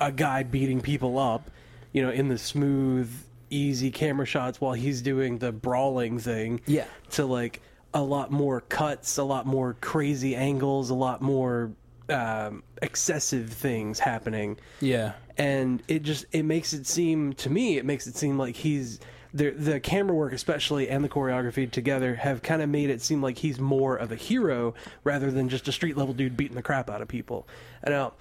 a 0.00 0.10
guy 0.12 0.42
beating 0.44 0.80
people 0.80 1.18
up, 1.18 1.50
you 1.92 2.02
know, 2.02 2.10
in 2.10 2.28
the 2.28 2.38
smooth, 2.38 3.10
easy 3.50 3.90
camera 3.90 4.24
shots 4.26 4.60
while 4.60 4.72
he's 4.72 5.02
doing 5.02 5.38
the 5.38 5.52
brawling 5.52 6.18
thing, 6.18 6.60
Yeah. 6.66 6.86
to 7.10 7.26
like 7.26 7.60
a 7.96 8.02
lot 8.02 8.30
more 8.30 8.60
cuts, 8.60 9.16
a 9.18 9.24
lot 9.24 9.46
more 9.46 9.74
crazy 9.80 10.36
angles, 10.36 10.90
a 10.90 10.94
lot 10.94 11.22
more 11.22 11.72
um, 12.08 12.62
excessive 12.82 13.50
things 13.52 13.98
happening 13.98 14.56
Yeah, 14.80 15.14
and 15.36 15.82
it 15.88 16.02
just 16.04 16.26
it 16.30 16.44
makes 16.44 16.72
it 16.72 16.86
seem 16.86 17.32
to 17.34 17.50
me 17.50 17.78
it 17.78 17.84
makes 17.84 18.06
it 18.06 18.14
seem 18.16 18.38
like 18.38 18.54
he's 18.54 19.00
the 19.34 19.50
the 19.50 19.80
camera 19.80 20.14
work 20.14 20.32
especially 20.32 20.88
and 20.88 21.02
the 21.04 21.08
choreography 21.08 21.68
together 21.68 22.14
have 22.14 22.42
kind 22.42 22.62
of 22.62 22.68
made 22.68 22.90
it 22.90 23.02
seem 23.02 23.20
like 23.22 23.38
he's 23.38 23.58
more 23.58 23.96
of 23.96 24.12
a 24.12 24.16
hero 24.16 24.72
rather 25.02 25.30
than 25.32 25.48
just 25.48 25.66
a 25.66 25.72
street 25.72 25.96
level 25.96 26.14
dude 26.14 26.36
beating 26.36 26.54
the 26.54 26.62
crap 26.62 26.88
out 26.88 27.02
of 27.02 27.08
people. 27.08 27.48
And 27.82 27.92
now 27.92 28.12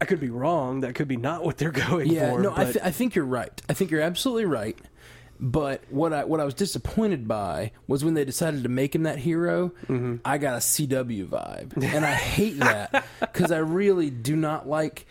I 0.00 0.06
could 0.06 0.18
be 0.20 0.30
wrong. 0.30 0.80
That 0.80 0.94
could 0.94 1.08
be 1.08 1.16
not 1.18 1.44
what 1.44 1.58
they're 1.58 1.70
going 1.88 2.06
Yeah, 2.08 2.30
for. 2.30 2.40
no, 2.40 2.52
I, 2.56 2.64
th- 2.64 2.78
I 2.82 2.90
think 2.90 3.14
you're 3.14 3.24
right. 3.26 3.60
I 3.68 3.74
think 3.74 3.90
you're 3.90 4.00
absolutely 4.00 4.46
right. 4.46 4.78
But 5.38 5.82
what 5.90 6.12
I 6.12 6.24
what 6.24 6.40
I 6.40 6.44
was 6.44 6.54
disappointed 6.54 7.28
by 7.28 7.72
was 7.86 8.04
when 8.04 8.14
they 8.14 8.24
decided 8.24 8.62
to 8.62 8.68
make 8.68 8.94
him 8.94 9.02
that 9.04 9.18
hero. 9.18 9.68
Mm-hmm. 9.88 10.16
I 10.24 10.38
got 10.38 10.54
a 10.54 10.58
CW 10.60 11.26
vibe, 11.28 11.82
and 11.82 12.04
I 12.06 12.12
hate 12.14 12.58
that 12.58 13.04
because 13.20 13.52
I 13.52 13.58
really 13.58 14.10
do 14.10 14.34
not 14.36 14.68
like. 14.68 15.06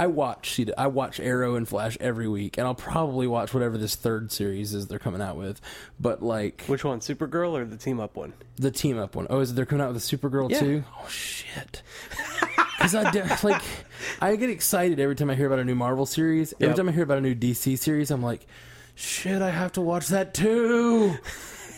I 0.00 0.06
watch 0.06 0.50
CW, 0.56 0.74
I 0.78 0.86
watch 0.86 1.18
Arrow 1.18 1.56
and 1.56 1.66
Flash 1.68 1.98
every 2.00 2.28
week, 2.28 2.56
and 2.56 2.64
I'll 2.68 2.74
probably 2.76 3.26
watch 3.26 3.52
whatever 3.52 3.76
this 3.76 3.96
third 3.96 4.30
series 4.30 4.72
is 4.72 4.86
they're 4.86 5.00
coming 5.00 5.20
out 5.20 5.36
with. 5.36 5.60
But 5.98 6.22
like 6.22 6.62
which 6.66 6.84
one, 6.84 7.00
Supergirl 7.00 7.52
or 7.58 7.64
the 7.64 7.76
team 7.76 7.98
up 7.98 8.14
one? 8.16 8.32
the 8.56 8.70
team 8.70 8.96
up 8.98 9.16
one. 9.16 9.26
Oh, 9.28 9.40
is 9.40 9.50
it 9.50 9.54
they're 9.54 9.66
coming 9.66 9.84
out 9.84 9.92
with 9.92 10.02
a 10.12 10.16
Supergirl 10.16 10.50
Yeah. 10.50 10.60
too? 10.60 10.84
Oh 11.02 11.08
shit. 11.08 11.82
Because 12.76 12.94
I 12.94 13.10
de- 13.10 13.38
like, 13.42 13.60
I 14.20 14.36
get 14.36 14.50
excited 14.50 15.00
every 15.00 15.16
time 15.16 15.30
I 15.30 15.34
hear 15.34 15.48
about 15.48 15.58
a 15.58 15.64
new 15.64 15.74
Marvel 15.74 16.06
series. 16.06 16.52
Every 16.54 16.68
Yep. 16.68 16.76
time 16.76 16.88
I 16.88 16.92
hear 16.92 17.02
about 17.02 17.18
a 17.18 17.22
new 17.22 17.34
DC 17.34 17.76
series, 17.76 18.12
I'm 18.12 18.22
like, 18.22 18.46
shit, 18.98 19.40
I 19.42 19.50
have 19.50 19.72
to 19.72 19.80
watch 19.80 20.08
that 20.08 20.34
too. 20.34 21.16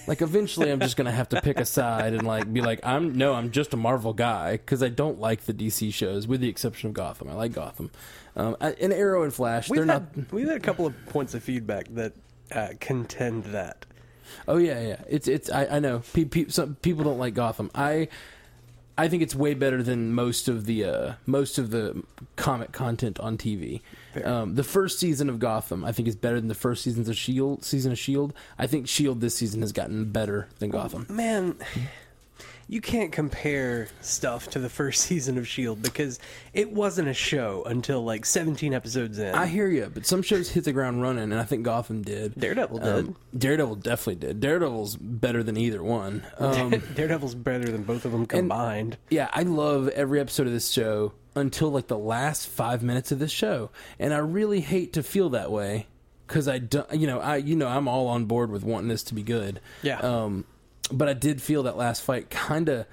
like, 0.06 0.22
eventually, 0.22 0.70
I'm 0.70 0.80
just 0.80 0.96
gonna 0.96 1.12
have 1.12 1.28
to 1.30 1.40
pick 1.42 1.58
a 1.60 1.64
side 1.64 2.14
and 2.14 2.26
like 2.26 2.52
be 2.52 2.60
like, 2.60 2.80
I'm 2.82 3.16
no, 3.16 3.34
I'm 3.34 3.50
just 3.50 3.74
a 3.74 3.76
Marvel 3.76 4.12
guy 4.12 4.52
because 4.52 4.82
I 4.82 4.88
don't 4.88 5.20
like 5.20 5.42
the 5.42 5.54
DC 5.54 5.92
shows, 5.92 6.26
with 6.26 6.40
the 6.40 6.48
exception 6.48 6.88
of 6.88 6.94
Gotham. 6.94 7.28
I 7.28 7.34
like 7.34 7.52
Gotham. 7.52 7.90
Um, 8.36 8.56
and 8.60 8.92
Arrow 8.92 9.22
and 9.24 9.34
Flash, 9.34 9.68
We've 9.68 9.84
they're 9.84 9.92
had, 9.92 10.16
not. 10.16 10.32
we've 10.32 10.46
had 10.48 10.56
a 10.56 10.60
couple 10.60 10.86
of 10.86 10.94
points 11.06 11.34
of 11.34 11.42
feedback 11.42 11.88
that 11.94 12.12
uh, 12.52 12.68
contend 12.80 13.44
that. 13.46 13.86
Oh 14.48 14.56
yeah, 14.56 14.80
yeah. 14.80 15.00
It's 15.08 15.26
it's. 15.28 15.50
I, 15.50 15.66
I 15.66 15.78
know. 15.80 16.02
Pe- 16.12 16.24
pe- 16.24 16.48
some 16.48 16.76
people 16.76 17.02
don't 17.04 17.18
like 17.18 17.34
Gotham. 17.34 17.70
I 17.74 18.08
I 19.00 19.08
think 19.08 19.22
it's 19.22 19.34
way 19.34 19.54
better 19.54 19.82
than 19.82 20.12
most 20.12 20.46
of 20.46 20.66
the 20.66 20.84
uh, 20.84 21.12
most 21.24 21.56
of 21.56 21.70
the 21.70 22.02
comic 22.36 22.70
content 22.72 23.18
on 23.18 23.38
TV. 23.38 23.80
Um, 24.22 24.56
the 24.56 24.62
first 24.62 24.98
season 24.98 25.30
of 25.30 25.38
Gotham, 25.38 25.86
I 25.86 25.92
think, 25.92 26.06
is 26.06 26.16
better 26.16 26.38
than 26.38 26.48
the 26.48 26.54
first 26.54 26.84
seasons 26.84 27.08
of 27.08 27.16
Shield. 27.16 27.64
Season 27.64 27.92
of 27.92 27.98
Shield. 27.98 28.34
I 28.58 28.66
think 28.66 28.86
Shield 28.86 29.22
this 29.22 29.34
season 29.34 29.62
has 29.62 29.72
gotten 29.72 30.12
better 30.12 30.48
than 30.58 30.68
Gotham. 30.68 31.06
Man, 31.08 31.56
you 32.70 32.80
can't 32.80 33.10
compare 33.10 33.88
stuff 34.00 34.48
to 34.50 34.60
the 34.60 34.68
first 34.68 35.02
season 35.06 35.36
of 35.38 35.48
Shield 35.48 35.82
because 35.82 36.20
it 36.54 36.70
wasn't 36.70 37.08
a 37.08 37.14
show 37.14 37.64
until 37.64 38.04
like 38.04 38.24
17 38.24 38.72
episodes 38.72 39.18
in. 39.18 39.34
I 39.34 39.46
hear 39.46 39.66
you, 39.66 39.90
but 39.92 40.06
some 40.06 40.22
shows 40.22 40.48
hit 40.48 40.64
the 40.64 40.72
ground 40.72 41.02
running, 41.02 41.24
and 41.24 41.34
I 41.34 41.42
think 41.42 41.64
Gotham 41.64 42.02
did. 42.02 42.36
Daredevil 42.36 42.78
did. 42.78 42.88
Um, 43.08 43.16
Daredevil 43.36 43.76
definitely 43.76 44.26
did. 44.26 44.38
Daredevil's 44.38 44.94
better 44.96 45.42
than 45.42 45.56
either 45.56 45.82
one. 45.82 46.22
Um, 46.38 46.70
Daredevil's 46.94 47.34
better 47.34 47.64
than 47.64 47.82
both 47.82 48.04
of 48.04 48.12
them 48.12 48.24
combined. 48.24 48.96
Yeah, 49.10 49.28
I 49.32 49.42
love 49.42 49.88
every 49.88 50.20
episode 50.20 50.46
of 50.46 50.52
this 50.52 50.70
show 50.70 51.12
until 51.34 51.70
like 51.70 51.88
the 51.88 51.98
last 51.98 52.46
five 52.46 52.84
minutes 52.84 53.10
of 53.10 53.18
this 53.18 53.32
show, 53.32 53.72
and 53.98 54.14
I 54.14 54.18
really 54.18 54.60
hate 54.60 54.92
to 54.92 55.02
feel 55.02 55.30
that 55.30 55.50
way 55.50 55.88
because 56.28 56.46
I 56.46 56.58
don't, 56.58 56.88
you 56.94 57.08
know, 57.08 57.18
I 57.18 57.38
you 57.38 57.56
know 57.56 57.66
I'm 57.66 57.88
all 57.88 58.06
on 58.06 58.26
board 58.26 58.52
with 58.52 58.62
wanting 58.62 58.86
this 58.86 59.02
to 59.04 59.14
be 59.14 59.24
good. 59.24 59.60
Yeah. 59.82 59.98
Um, 59.98 60.44
but 60.92 61.08
I 61.08 61.14
did 61.14 61.40
feel 61.42 61.62
that 61.64 61.76
last 61.76 62.02
fight 62.02 62.30
kind 62.30 62.68
of. 62.68 62.86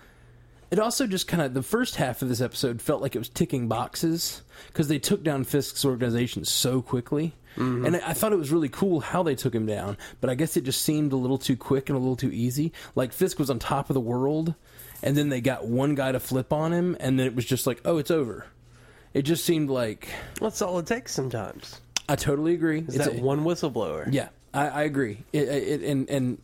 It 0.69 0.79
also 0.79 1.07
just 1.07 1.29
kind 1.29 1.41
of 1.41 1.53
the 1.53 1.63
first 1.63 1.95
half 1.95 2.21
of 2.21 2.27
this 2.27 2.41
episode 2.41 2.81
felt 2.81 3.01
like 3.01 3.15
it 3.15 3.19
was 3.19 3.29
ticking 3.29 3.69
boxes 3.69 4.41
because 4.67 4.89
they 4.89 4.99
took 4.99 5.23
down 5.23 5.45
Fisk's 5.45 5.85
organization 5.85 6.43
so 6.43 6.81
quickly. 6.81 7.33
Mm-hmm. 7.55 7.85
And 7.85 7.95
I 7.95 8.09
I 8.09 8.13
thought 8.13 8.33
it 8.33 8.37
was 8.37 8.51
really 8.51 8.67
cool 8.67 8.99
how 8.99 9.23
they 9.23 9.33
took 9.33 9.55
him 9.55 9.65
down, 9.65 9.97
but 10.19 10.29
I 10.29 10.35
guess 10.35 10.57
it 10.57 10.65
just 10.65 10.81
seemed 10.81 11.13
a 11.13 11.15
little 11.15 11.37
too 11.37 11.55
quick 11.55 11.89
and 11.89 11.95
a 11.95 11.99
little 11.99 12.17
too 12.17 12.31
easy. 12.33 12.73
Like 12.95 13.13
Fisk 13.13 13.39
was 13.39 13.49
on 13.49 13.59
top 13.59 13.89
of 13.89 13.93
the 13.93 14.01
world, 14.01 14.55
and 15.01 15.15
then 15.15 15.29
they 15.29 15.39
got 15.39 15.65
one 15.65 15.95
guy 15.95 16.11
to 16.11 16.19
flip 16.19 16.51
on 16.51 16.73
him, 16.73 16.97
and 16.99 17.17
then 17.17 17.27
it 17.27 17.35
was 17.35 17.45
just 17.45 17.65
like, 17.65 17.79
oh, 17.85 17.97
it's 17.97 18.11
over. 18.11 18.45
It 19.13 19.21
just 19.21 19.45
seemed 19.45 19.69
like 19.69 20.09
That's 20.41 20.61
all 20.61 20.77
it 20.79 20.85
takes 20.85 21.13
sometimes. 21.13 21.79
I 22.09 22.15
totally 22.17 22.53
agree. 22.53 22.79
Is 22.87 22.95
It's 22.95 23.05
that 23.05 23.17
a- 23.19 23.21
one 23.21 23.45
whistleblower? 23.45 24.11
yeah, 24.13 24.29
I, 24.53 24.67
I 24.67 24.83
agree. 24.83 25.23
It, 25.31 25.47
it, 25.47 25.81
and 25.81 26.09
and 26.09 26.37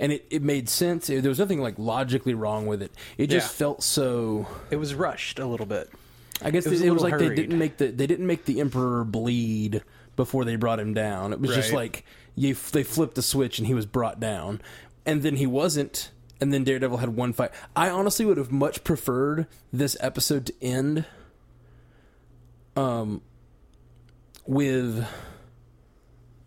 and 0.00 0.12
it, 0.12 0.26
it 0.30 0.42
made 0.42 0.68
sense. 0.68 1.08
It- 1.10 1.22
there 1.22 1.28
was 1.30 1.38
nothing 1.38 1.60
like 1.60 1.78
logically 1.78 2.34
wrong 2.34 2.66
with 2.66 2.82
it. 2.82 2.92
It 3.16 3.28
just 3.28 3.52
Yeah. 3.54 3.58
felt 3.58 3.82
so. 3.82 4.46
It 4.70 4.76
was 4.76 4.94
rushed 4.94 5.38
a 5.38 5.46
little 5.46 5.66
bit. 5.66 5.90
I 6.40 6.50
guess 6.50 6.66
It 6.66 6.68
it 6.68 6.70
was 6.70 6.80
was, 6.80 6.82
a 6.82 6.86
it 6.86 6.90
was 6.90 7.02
little 7.02 7.18
like 7.18 7.20
hurried. 7.24 7.30
they 7.38 7.42
didn't 7.42 7.58
make 7.58 7.76
the 7.78 7.86
they 7.88 8.06
didn't 8.06 8.26
make 8.26 8.44
the 8.44 8.60
emperor 8.60 9.04
bleed 9.04 9.82
before 10.16 10.44
they 10.44 10.56
brought 10.56 10.78
him 10.80 10.94
down. 10.94 11.32
It 11.32 11.40
was 11.40 11.54
just 11.54 11.70
Right. 11.70 11.78
like 11.78 12.04
you, 12.36 12.54
they 12.72 12.84
flipped 12.84 13.16
the 13.16 13.22
switch 13.22 13.58
and 13.58 13.66
he 13.66 13.74
was 13.74 13.86
brought 13.86 14.20
down, 14.20 14.60
and 15.04 15.22
then 15.22 15.36
he 15.36 15.46
wasn't. 15.46 16.10
And 16.40 16.52
then 16.52 16.62
Daredevil 16.62 16.98
had 16.98 17.16
one 17.16 17.32
fight. 17.32 17.50
I 17.74 17.90
honestly 17.90 18.24
would 18.24 18.36
have 18.36 18.52
much 18.52 18.84
preferred 18.84 19.48
this 19.72 19.96
episode 19.98 20.46
to 20.46 20.54
end, 20.62 21.04
um, 22.76 23.22
with 24.46 25.04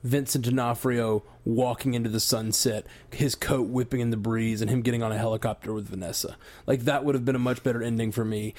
Vincent 0.03 0.46
D'Onofrio 0.46 1.24
walking 1.46 1.93
into 1.93 2.10
the 2.10 2.20
sunset, 2.20 2.86
his 3.12 3.36
coat 3.36 3.67
whipping 3.67 4.00
in 4.00 4.10
the 4.10 4.17
breeze, 4.17 4.62
and 4.62 4.70
him 4.70 4.81
getting 4.81 5.03
on 5.03 5.12
a 5.12 5.17
helicopter 5.17 5.74
with 5.74 5.89
Vanessa. 5.89 6.38
Like 6.67 6.81
that 6.81 7.03
would 7.03 7.15
have 7.15 7.25
been 7.25 7.36
a 7.36 7.39
much 7.39 7.63
better 7.63 7.81
ending 7.81 8.12
for 8.12 8.25
me. 8.25 8.53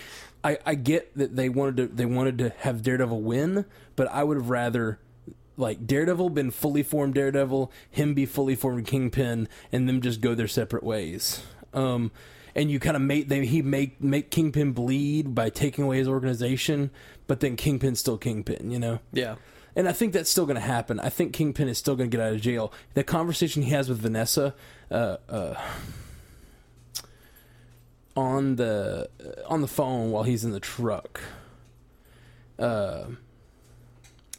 I, 0.45 0.59
I 0.67 0.75
get 0.75 1.17
that 1.17 1.37
they 1.37 1.49
wanted 1.49 1.77
to 1.77 1.87
they 1.89 2.07
wanted 2.07 2.39
to 2.39 2.51
have 2.59 2.83
Daredevil 2.83 3.23
win, 3.23 3.65
but 3.97 4.09
I 4.09 4.25
would 4.25 4.37
have 4.37 4.51
rather 4.51 4.99
like 5.57 5.87
Daredevil 5.87 6.31
been 6.31 6.51
fully 6.51 6.83
formed 6.83 7.15
Daredevil, 7.15 7.71
him 7.91 8.15
be 8.15 8.27
fully 8.27 8.55
formed 8.55 8.87
Kingpin, 8.87 9.49
and 9.71 9.89
them 9.89 10.01
just 10.01 10.21
go 10.21 10.35
their 10.35 10.49
separate 10.49 10.83
ways. 10.83 11.43
Um, 11.75 12.11
and 12.55 12.71
you 12.71 12.79
kind 12.81 12.97
of 12.97 13.03
make 13.03 13.29
they 13.29 13.47
he 13.47 13.63
make 13.63 14.01
make 14.01 14.31
Kingpin 14.31 14.73
bleed 14.73 15.35
by 15.35 15.51
taking 15.51 15.85
away 15.85 15.99
his 15.99 16.09
organization, 16.09 16.91
but 17.27 17.41
then 17.41 17.57
Kingpin's 17.57 18.01
still 18.01 18.19
Kingpin, 18.19 18.71
you 18.71 18.79
know. 18.79 19.01
Yeah. 19.13 19.37
And 19.75 19.89
I 19.89 19.93
think 19.93 20.13
that's 20.13 20.31
still 20.31 20.45
going 20.45 20.57
to 20.57 20.61
happen. 20.61 21.01
I 21.01 21.09
think 21.09 21.33
Kingpin 21.33 21.69
is 21.69 21.79
still 21.79 21.97
going 21.97 22.11
to 22.11 22.17
get 22.17 22.25
out 22.25 22.35
of 22.35 22.41
jail. 22.41 22.73
The 22.95 23.05
conversation 23.05 23.63
he 23.63 23.71
has 23.71 23.89
with 23.89 23.99
Vanessa 23.99 24.55
uh, 24.91 25.17
uh, 25.29 25.55
on 28.15 28.57
the 28.57 29.09
on 29.47 29.63
the 29.63 29.69
phone 29.69 30.11
while 30.11 30.25
he's 30.25 30.45
in 30.45 30.53
the 30.53 30.61
truck. 30.61 31.21
Uh, 32.59 33.07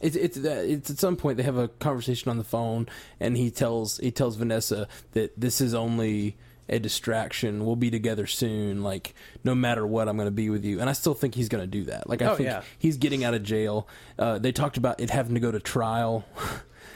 it's 0.00 0.16
it's 0.16 0.36
it's 0.36 0.90
at 0.90 0.98
some 0.98 1.16
point 1.16 1.36
they 1.36 1.42
have 1.42 1.56
a 1.56 1.68
conversation 1.68 2.30
on 2.30 2.38
the 2.38 2.44
phone, 2.44 2.88
and 3.18 3.36
he 3.36 3.50
tells 3.50 3.98
he 3.98 4.10
tells 4.10 4.36
Vanessa 4.36 4.86
that 5.12 5.38
this 5.38 5.60
is 5.60 5.74
only 5.74 6.36
a 6.68 6.78
distraction. 6.78 7.64
We'll 7.66 7.76
be 7.76 7.90
together 7.90 8.26
soon. 8.26 8.82
Like 8.82 9.14
no 9.42 9.54
matter 9.54 9.86
what, 9.86 10.08
I'm 10.08 10.16
going 10.16 10.26
to 10.26 10.32
be 10.32 10.50
with 10.50 10.64
you. 10.64 10.80
And 10.80 10.88
I 10.88 10.92
still 10.94 11.14
think 11.14 11.34
he's 11.34 11.48
going 11.48 11.62
to 11.62 11.68
do 11.68 11.84
that. 11.84 12.08
Like 12.08 12.22
I 12.22 12.26
Oh, 12.26 12.36
think 12.36 12.48
yeah. 12.48 12.62
he's 12.78 12.96
getting 12.96 13.22
out 13.24 13.34
of 13.34 13.42
jail. 13.42 13.86
Uh, 14.18 14.38
they 14.38 14.52
talked 14.52 14.76
about 14.76 15.00
it 15.00 15.10
having 15.10 15.34
to 15.34 15.40
go 15.40 15.50
to 15.52 15.60
trial. 15.60 16.24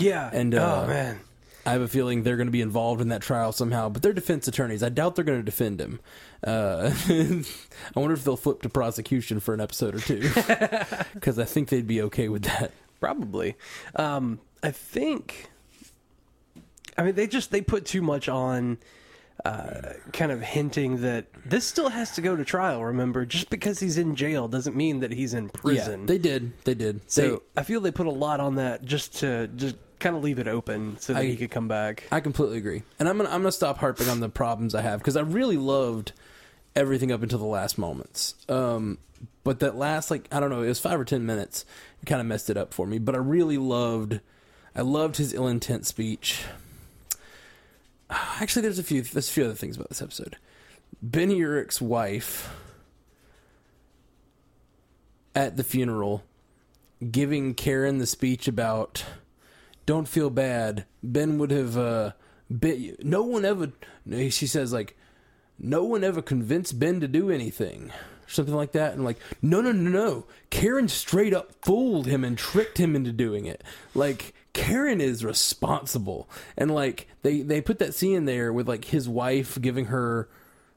Yeah. 0.00 0.30
And, 0.32 0.54
uh, 0.54 0.82
oh 0.84 0.86
man. 0.86 1.18
I 1.66 1.72
have 1.72 1.80
a 1.82 1.88
feeling 1.88 2.22
they're 2.22 2.36
going 2.36 2.46
to 2.46 2.52
be 2.52 2.60
involved 2.60 3.00
in 3.00 3.08
that 3.08 3.20
trial 3.20 3.50
somehow, 3.50 3.88
but 3.88 4.00
they're 4.00 4.12
defense 4.12 4.46
attorneys. 4.46 4.80
I 4.80 4.90
doubt 4.90 5.16
they're 5.16 5.24
going 5.24 5.40
to 5.40 5.44
defend 5.44 5.80
him. 5.80 5.98
Uh, 6.46 6.92
I 7.08 7.42
wonder 7.98 8.14
if 8.14 8.22
they'll 8.22 8.36
flip 8.36 8.62
to 8.62 8.68
prosecution 8.68 9.40
for 9.40 9.54
an 9.54 9.60
episode 9.60 9.96
or 9.96 9.98
two, 10.00 10.20
because 11.14 11.36
I 11.40 11.44
think 11.44 11.68
they'd 11.70 11.84
be 11.86 12.00
okay 12.02 12.28
with 12.28 12.44
that. 12.44 12.70
Probably. 13.00 13.56
Um, 13.96 14.38
I 14.62 14.70
think. 14.70 15.50
I 16.96 17.02
mean, 17.02 17.16
they 17.16 17.26
just 17.26 17.50
they 17.50 17.60
put 17.60 17.84
too 17.84 18.02
much 18.02 18.28
on, 18.28 18.78
uh, 19.44 19.92
kind 20.12 20.32
of 20.32 20.40
hinting 20.42 21.00
that 21.02 21.26
this 21.44 21.66
still 21.66 21.88
has 21.88 22.12
to 22.16 22.20
go 22.20 22.34
to 22.36 22.44
trial. 22.44 22.84
Remember, 22.84 23.24
just 23.24 23.50
because 23.50 23.78
he's 23.80 23.96
in 23.98 24.16
jail 24.16 24.48
doesn't 24.48 24.74
mean 24.76 25.00
that 25.00 25.12
he's 25.12 25.34
in 25.34 25.48
prison. 25.48 26.00
Yeah, 26.00 26.06
they 26.06 26.18
did. 26.18 26.52
They 26.64 26.74
did. 26.74 27.00
so 27.10 27.42
I 27.56 27.62
feel 27.62 27.80
they 27.80 27.90
put 27.92 28.06
a 28.06 28.10
lot 28.10 28.40
on 28.40 28.56
that 28.56 28.84
just 28.84 29.16
to 29.20 29.46
just 29.48 29.76
kind 30.00 30.14
of 30.16 30.22
leave 30.22 30.38
it 30.38 30.46
open 30.48 30.96
so 31.00 31.12
that 31.12 31.20
I- 31.20 31.24
he 31.26 31.36
could 31.36 31.50
come 31.50 31.68
back. 31.68 32.04
I 32.12 32.20
completely 32.20 32.58
agree, 32.58 32.82
and 32.98 33.08
I'm 33.08 33.16
gonna 33.16 33.30
I'm 33.30 33.40
gonna 33.42 33.52
stop 33.52 33.78
harping 33.78 34.08
on 34.08 34.20
the 34.20 34.28
problems 34.28 34.74
I 34.74 34.82
have 34.82 35.00
because 35.00 35.16
I 35.16 35.20
really 35.22 35.56
loved 35.56 36.12
everything 36.76 37.10
up 37.12 37.22
until 37.22 37.38
the 37.38 37.44
last 37.46 37.78
moments. 37.78 38.34
Um, 38.48 38.98
but 39.44 39.60
that 39.60 39.76
last 39.76 40.10
like 40.10 40.28
I 40.32 40.40
don't 40.40 40.50
know, 40.50 40.62
it 40.62 40.68
was 40.68 40.78
five 40.80 40.98
or 41.00 41.04
ten 41.04 41.24
minutes. 41.26 41.64
It 42.02 42.06
kind 42.06 42.20
of 42.20 42.26
messed 42.26 42.50
it 42.50 42.56
up 42.56 42.72
for 42.74 42.86
me. 42.86 42.98
But 42.98 43.14
I 43.14 43.18
really 43.18 43.58
loved, 43.58 44.20
I 44.76 44.82
loved 44.82 45.16
his 45.16 45.32
ill 45.32 45.48
intent 45.48 45.86
speech. 45.86 46.42
Actually, 48.40 48.62
there's 48.62 48.78
a 48.78 48.84
few 48.84 49.02
there's 49.02 49.28
a 49.28 49.32
few 49.32 49.44
other 49.44 49.54
things 49.54 49.76
about 49.76 49.88
this 49.88 50.02
episode. 50.02 50.36
Ben 51.02 51.30
Urich's 51.30 51.80
wife 51.80 52.54
at 55.34 55.56
the 55.56 55.64
funeral 55.64 56.24
giving 57.10 57.54
Karen 57.54 57.98
the 57.98 58.06
speech 58.06 58.48
about 58.48 59.04
don't 59.86 60.08
feel 60.08 60.30
bad. 60.30 60.84
Ben 61.02 61.38
would 61.38 61.50
have 61.50 61.76
uh, 61.76 62.12
bit 62.56 62.78
you. 62.78 62.96
No 63.02 63.22
one 63.22 63.44
ever. 63.44 63.72
She 64.10 64.46
says 64.46 64.72
like, 64.72 64.96
no 65.58 65.84
one 65.84 66.04
ever 66.04 66.22
convinced 66.22 66.78
Ben 66.78 67.00
to 67.00 67.08
do 67.08 67.30
anything, 67.30 67.90
something 68.26 68.54
like 68.54 68.72
that. 68.72 68.94
And 68.94 69.04
like, 69.04 69.18
no, 69.42 69.60
no, 69.60 69.72
no, 69.72 69.90
no. 69.90 70.26
Karen 70.50 70.88
straight 70.88 71.34
up 71.34 71.52
fooled 71.64 72.06
him 72.06 72.24
and 72.24 72.36
tricked 72.36 72.78
him 72.78 72.94
into 72.94 73.12
doing 73.12 73.46
it. 73.46 73.64
Like 73.94 74.34
Karen 74.52 75.00
is 75.00 75.24
responsible, 75.24 76.28
and 76.56 76.72
like 76.72 77.07
they 77.22 77.42
they 77.42 77.60
put 77.60 77.78
that 77.80 77.94
scene 77.94 78.16
in 78.16 78.24
there 78.24 78.52
with 78.52 78.68
like 78.68 78.86
his 78.86 79.08
wife 79.08 79.58
giving 79.60 79.86
her 79.86 80.28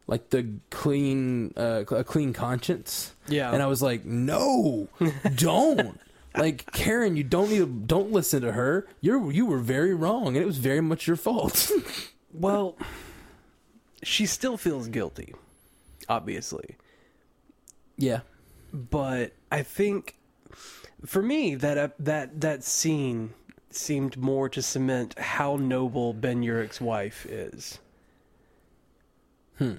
like 0.07 0.29
the 0.31 0.47
clean 0.69 1.53
uh, 1.55 1.83
a 1.91 2.03
clean 2.03 2.33
conscience. 2.33 3.13
Yeah. 3.27 3.51
And 3.53 3.61
I 3.63 3.67
was 3.67 3.81
like, 3.81 4.03
no, 4.05 4.89
don't. 5.35 5.99
like 6.35 6.71
Karen, 6.71 7.15
you 7.15 7.23
don't 7.23 7.49
need 7.49 7.59
to, 7.59 7.65
don't 7.67 8.11
listen 8.11 8.41
to 8.41 8.51
her. 8.53 8.87
You're 9.01 9.31
you 9.31 9.45
were 9.45 9.59
very 9.59 9.93
wrong, 9.93 10.27
and 10.29 10.37
it 10.37 10.45
was 10.45 10.57
very 10.57 10.81
much 10.81 11.07
your 11.07 11.15
fault. 11.17 11.69
Well, 12.33 12.77
she 14.03 14.25
still 14.25 14.55
feels 14.55 14.87
guilty, 14.87 15.35
obviously. 16.07 16.77
yeah, 17.97 18.21
But 18.73 19.33
I 19.51 19.63
think 19.63 20.15
for 21.05 21.21
me 21.21 21.55
that 21.55 21.77
uh, 21.77 21.89
that 21.99 22.39
that 22.39 22.63
scene 22.63 23.33
seemed 23.75 24.17
more 24.17 24.49
to 24.49 24.61
cement 24.61 25.17
how 25.19 25.55
noble 25.55 26.13
Ben 26.13 26.41
Urich's 26.43 26.81
wife 26.81 27.25
is. 27.25 27.79
Hmm. 29.57 29.75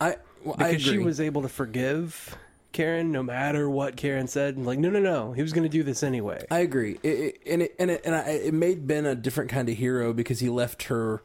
I 0.00 0.16
well, 0.44 0.56
I 0.58 0.70
Because 0.72 0.82
she 0.82 0.98
was 0.98 1.20
able 1.20 1.42
to 1.42 1.48
forgive 1.48 2.36
Karen 2.72 3.12
no 3.12 3.22
matter 3.22 3.68
what 3.70 3.96
Karen 3.96 4.26
said. 4.26 4.58
Like, 4.58 4.78
no, 4.78 4.90
no, 4.90 4.98
no, 5.00 5.32
he 5.32 5.42
was 5.42 5.52
going 5.52 5.62
to 5.62 5.68
do 5.68 5.82
this 5.82 6.02
anyway. 6.02 6.44
I 6.50 6.58
agree, 6.60 6.98
it, 7.02 7.08
it, 7.08 7.40
and 7.46 7.62
it 7.62 7.74
and 7.78 7.90
it 7.90 8.02
and 8.04 8.14
I, 8.14 8.20
it 8.30 8.54
made 8.54 8.86
Ben 8.86 9.06
a 9.06 9.14
different 9.14 9.50
kind 9.50 9.68
of 9.68 9.76
hero 9.76 10.12
because 10.12 10.40
he 10.40 10.48
left 10.48 10.84
her. 10.84 11.22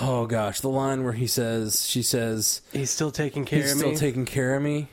Oh 0.00 0.26
gosh, 0.26 0.60
the 0.60 0.68
line 0.68 1.02
where 1.02 1.14
he 1.14 1.26
says, 1.26 1.86
she 1.86 2.02
says, 2.02 2.62
He's 2.72 2.90
still 2.90 3.10
taking 3.10 3.44
care 3.44 3.62
"He's 3.62 3.72
of 3.72 3.78
still 3.78 3.90
me. 3.90 3.96
taking 3.96 4.24
care 4.24 4.54
of 4.56 4.62
me." 4.62 4.88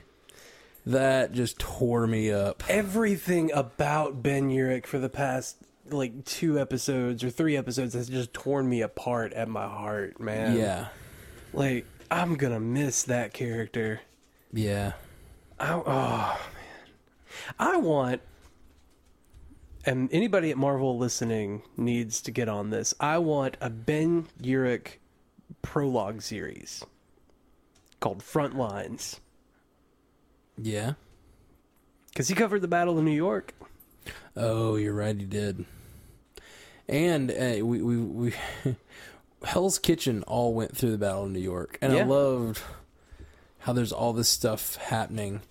That 0.85 1.33
just 1.33 1.59
tore 1.59 2.07
me 2.07 2.31
up. 2.31 2.63
Everything 2.69 3.51
about 3.51 4.23
Ben 4.23 4.49
Urich 4.49 4.85
for 4.85 4.99
the 4.99 5.09
past 5.09 5.57
like 5.93 6.25
two 6.25 6.59
episodes 6.59 7.23
or 7.23 7.29
three 7.29 7.55
episodes 7.57 7.93
has 7.93 8.07
just 8.09 8.33
torn 8.33 8.67
me 8.69 8.81
apart 8.81 9.33
at 9.33 9.47
my 9.47 9.67
heart, 9.67 10.19
man. 10.19 10.57
Yeah, 10.57 10.87
Like 11.53 11.85
I'm 12.11 12.35
gonna 12.35 12.59
miss 12.59 13.03
that 13.03 13.33
character. 13.33 14.01
yeah. 14.53 14.93
I, 15.59 15.73
oh 15.73 16.39
man, 16.53 16.93
I 17.59 17.77
want, 17.77 18.21
and 19.85 20.07
anybody 20.11 20.51
at 20.51 20.57
Marvel 20.57 20.97
listening 20.99 21.63
needs 21.75 22.21
to 22.21 22.31
get 22.31 22.47
on 22.47 22.69
this. 22.69 22.93
I 22.99 23.17
want 23.17 23.57
a 23.59 23.69
Ben 23.71 24.27
Urich 24.41 24.97
prologue 25.63 26.21
series 26.21 26.83
called 27.99 28.19
Frontlines 28.19 29.19
Yeah. 30.61 30.93
because 32.09 32.27
he 32.27 32.35
covered 32.35 32.61
the 32.61 32.67
Battle 32.67 32.97
of 32.99 33.03
New 33.03 33.11
York. 33.11 33.53
Oh, 34.35 34.75
you're 34.75 34.93
right. 34.93 35.17
He 35.19 35.25
did. 35.25 35.65
And 36.89 37.31
uh, 37.31 37.65
we 37.65 37.81
we 37.81 37.97
we 37.97 38.33
Hell's 39.43 39.77
Kitchen 39.79 40.23
all 40.23 40.53
went 40.53 40.75
through 40.75 40.91
the 40.91 40.97
Battle 40.97 41.25
of 41.25 41.31
New 41.31 41.39
York, 41.39 41.77
and 41.81 41.93
I 41.93 42.03
loved 42.03 42.61
how 43.59 43.73
there's 43.73 43.91
all 43.91 44.13
this 44.13 44.29
stuff 44.29 44.75
happening. 44.77 45.41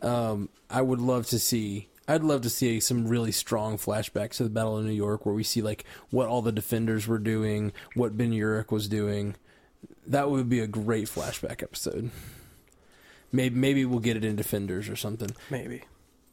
Um, 0.00 0.48
I 0.70 0.80
would 0.82 1.00
love 1.00 1.26
to 1.28 1.38
see. 1.38 1.88
I'd 2.10 2.22
love 2.22 2.40
to 2.42 2.50
see 2.50 2.80
some 2.80 3.06
really 3.06 3.32
strong 3.32 3.76
flashbacks 3.76 4.36
to 4.36 4.44
the 4.44 4.48
Battle 4.50 4.78
of 4.78 4.84
New 4.86 4.92
York, 4.92 5.26
where 5.26 5.34
we 5.34 5.42
see 5.44 5.60
like 5.60 5.84
what 6.10 6.26
all 6.26 6.40
the 6.40 6.52
defenders 6.52 7.06
were 7.06 7.18
doing, 7.18 7.72
what 7.94 8.16
Ben 8.16 8.32
Urich 8.32 8.70
was 8.70 8.88
doing. 8.88 9.36
That 10.06 10.30
would 10.30 10.48
be 10.48 10.60
a 10.60 10.66
great 10.66 11.06
flashback 11.06 11.62
episode. 11.62 12.10
Maybe 13.30 13.54
maybe 13.54 13.84
we'll 13.84 14.00
get 14.00 14.16
it 14.16 14.24
in 14.24 14.36
Defenders 14.36 14.88
or 14.88 14.96
something. 14.96 15.30
Maybe 15.50 15.82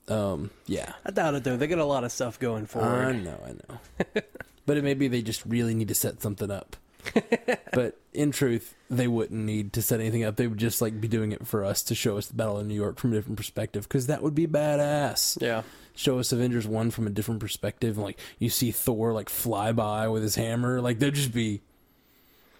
Um, 0.07 0.49
yeah. 0.65 0.93
I 1.05 1.11
doubt 1.11 1.33
it 1.35 1.43
though. 1.43 1.57
They 1.57 1.67
got 1.67 1.79
a 1.79 1.83
lot 1.85 2.05
of 2.05 2.11
stuff 2.13 2.39
going 2.39 2.63
I 2.63 2.67
forward. 2.67 3.23
know, 3.25 3.37
I 3.45 3.51
know. 3.51 4.21
but 4.65 4.77
it, 4.77 4.83
maybe 4.83 5.07
they 5.07 5.21
just 5.21 5.45
really 5.45 5.73
need 5.73 5.87
to 5.89 5.95
set 5.95 6.21
something 6.21 6.49
up. 6.51 6.75
but 7.73 7.99
in 8.13 8.31
truth, 8.31 8.73
they 8.89 9.07
wouldn't 9.07 9.39
need 9.45 9.73
to 9.73 9.81
set 9.81 9.99
anything 9.99 10.23
up. 10.23 10.37
They 10.37 10.47
would 10.47 10.57
just 10.57 10.81
like 10.81 10.99
be 10.99 11.07
doing 11.07 11.31
it 11.31 11.45
for 11.45 11.63
us 11.63 11.83
to 11.83 11.95
show 11.95 12.17
us 12.17 12.27
the 12.27 12.33
Battle 12.33 12.57
of 12.57 12.65
New 12.65 12.73
York 12.73 12.97
from 12.99 13.11
a 13.13 13.15
different 13.15 13.37
perspective 13.37 13.87
because 13.87 14.07
that 14.07 14.23
would 14.23 14.33
be 14.35 14.47
badass. 14.47 15.39
yeah, 15.41 15.61
Show 15.95 16.19
us 16.19 16.31
Avengers 16.31 16.67
one 16.67 16.91
from 16.91 17.07
a 17.07 17.09
different 17.11 17.39
perspective, 17.39 17.95
and 17.97 18.03
like 18.05 18.19
you 18.39 18.49
see 18.49 18.71
Thor 18.71 19.13
like 19.13 19.29
fly 19.29 19.71
by 19.71 20.07
with 20.09 20.23
his 20.23 20.35
hammer. 20.35 20.81
Like 20.81 20.99
that'd 20.99 21.15
just 21.15 21.33
be 21.33 21.61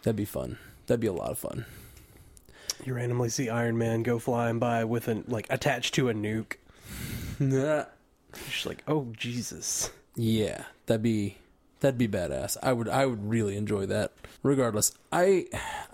that'd 0.04 0.16
be 0.16 0.26
fun. 0.26 0.58
That'd 0.88 1.02
be 1.02 1.08
a 1.08 1.14
lot 1.14 1.32
of 1.32 1.40
fun. 1.40 1.66
you 2.86 2.94
randomly 2.94 3.30
see 3.30 3.50
Iron 3.50 3.78
Man 3.78 4.04
go 4.04 4.20
flying 4.20 4.60
by 4.60 4.84
with 4.86 5.08
an 5.08 5.24
like 5.28 5.48
attached 5.50 5.96
to 5.96 6.08
a 6.10 6.14
nuke. 6.14 6.54
You're 7.40 7.88
just 8.52 8.66
like, 8.66 8.84
oh 8.88 9.08
Jesus. 9.18 9.90
Yeah, 10.16 10.64
that'd 10.86 11.02
be 11.02 11.38
that'd 11.86 11.98
be 12.00 12.08
badass. 12.08 12.58
I 12.64 12.74
would 12.74 12.90
I 12.90 13.06
would 13.06 13.30
really 13.30 13.56
enjoy 13.56 13.86
that. 13.86 14.12
Regardless, 14.44 14.94
I 15.12 15.46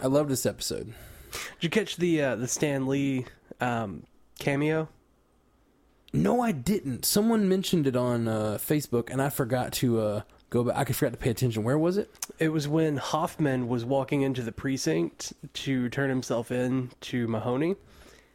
I 0.02 0.08
love 0.08 0.30
this 0.30 0.46
episode. 0.46 0.94
Did 1.32 1.64
you 1.64 1.70
catch 1.70 1.98
the 1.98 2.22
uh, 2.22 2.36
the 2.38 2.48
Stan 2.48 2.88
Lee 2.88 3.26
um, 3.60 4.04
cameo? 4.40 4.88
No, 6.14 6.42
I 6.42 6.52
didn't. 6.52 7.06
Someone 7.06 7.48
mentioned 7.48 7.88
it 7.88 7.96
on 7.96 8.28
uh, 8.28 8.58
Facebook, 8.60 9.10
and 9.10 9.22
I 9.22 9.30
forgot 9.30 9.72
to 9.74 10.00
uh, 10.02 10.22
go 10.50 10.64
back. 10.66 10.90
I 10.90 10.94
forgot 10.94 11.12
to 11.14 11.18
pay 11.18 11.30
attention. 11.30 11.64
Where 11.64 11.78
was 11.78 11.98
it? 11.98 12.10
It 12.40 12.50
was 12.50 12.68
when 12.68 12.98
Hoffman 12.98 13.68
was 13.70 13.86
walking 13.86 14.22
into 14.22 14.42
the 14.42 14.52
precinct 14.52 15.32
to 15.54 15.88
turn 15.90 16.10
himself 16.10 16.52
in 16.52 16.92
to 17.02 17.28
Mahoney, 17.30 17.76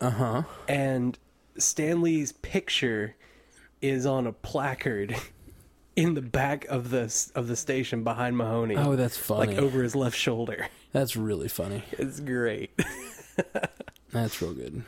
Uh 0.01 0.11
huh. 0.11 0.42
and 0.69 1.19
Stan 1.59 2.01
Lee's 2.01 2.33
picture 2.33 3.14
is 3.83 4.07
on 4.07 4.27
a 4.27 4.33
placard 4.33 5.14
in 5.96 6.14
the 6.14 6.22
back 6.22 6.66
of 6.66 6.90
the 6.90 7.12
of 7.35 7.48
the 7.48 7.56
station 7.56 8.04
behind 8.04 8.37
Mahoney. 8.37 8.76
Oh, 8.76 8.94
that's 8.96 9.16
funny. 9.16 9.54
like 9.54 9.59
over 9.59 9.82
his 9.82 9.96
left 9.96 10.16
shoulder. 10.16 10.68
That's 10.92 11.14
really 11.16 11.48
funny. 11.48 11.82
It's 11.92 12.20
great. 12.20 12.70
That's 14.12 14.40
real 14.40 14.54
good. 14.54 14.82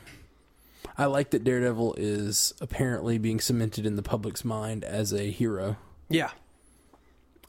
I 0.96 1.04
like 1.04 1.30
that 1.30 1.44
Daredevil 1.44 1.96
is 1.98 2.54
apparently 2.62 3.18
being 3.18 3.40
cemented 3.40 3.84
in 3.84 3.96
the 3.96 4.02
public's 4.02 4.42
mind 4.42 4.84
as 4.84 5.12
a 5.12 5.30
hero. 5.30 5.76
yeah, 6.08 6.30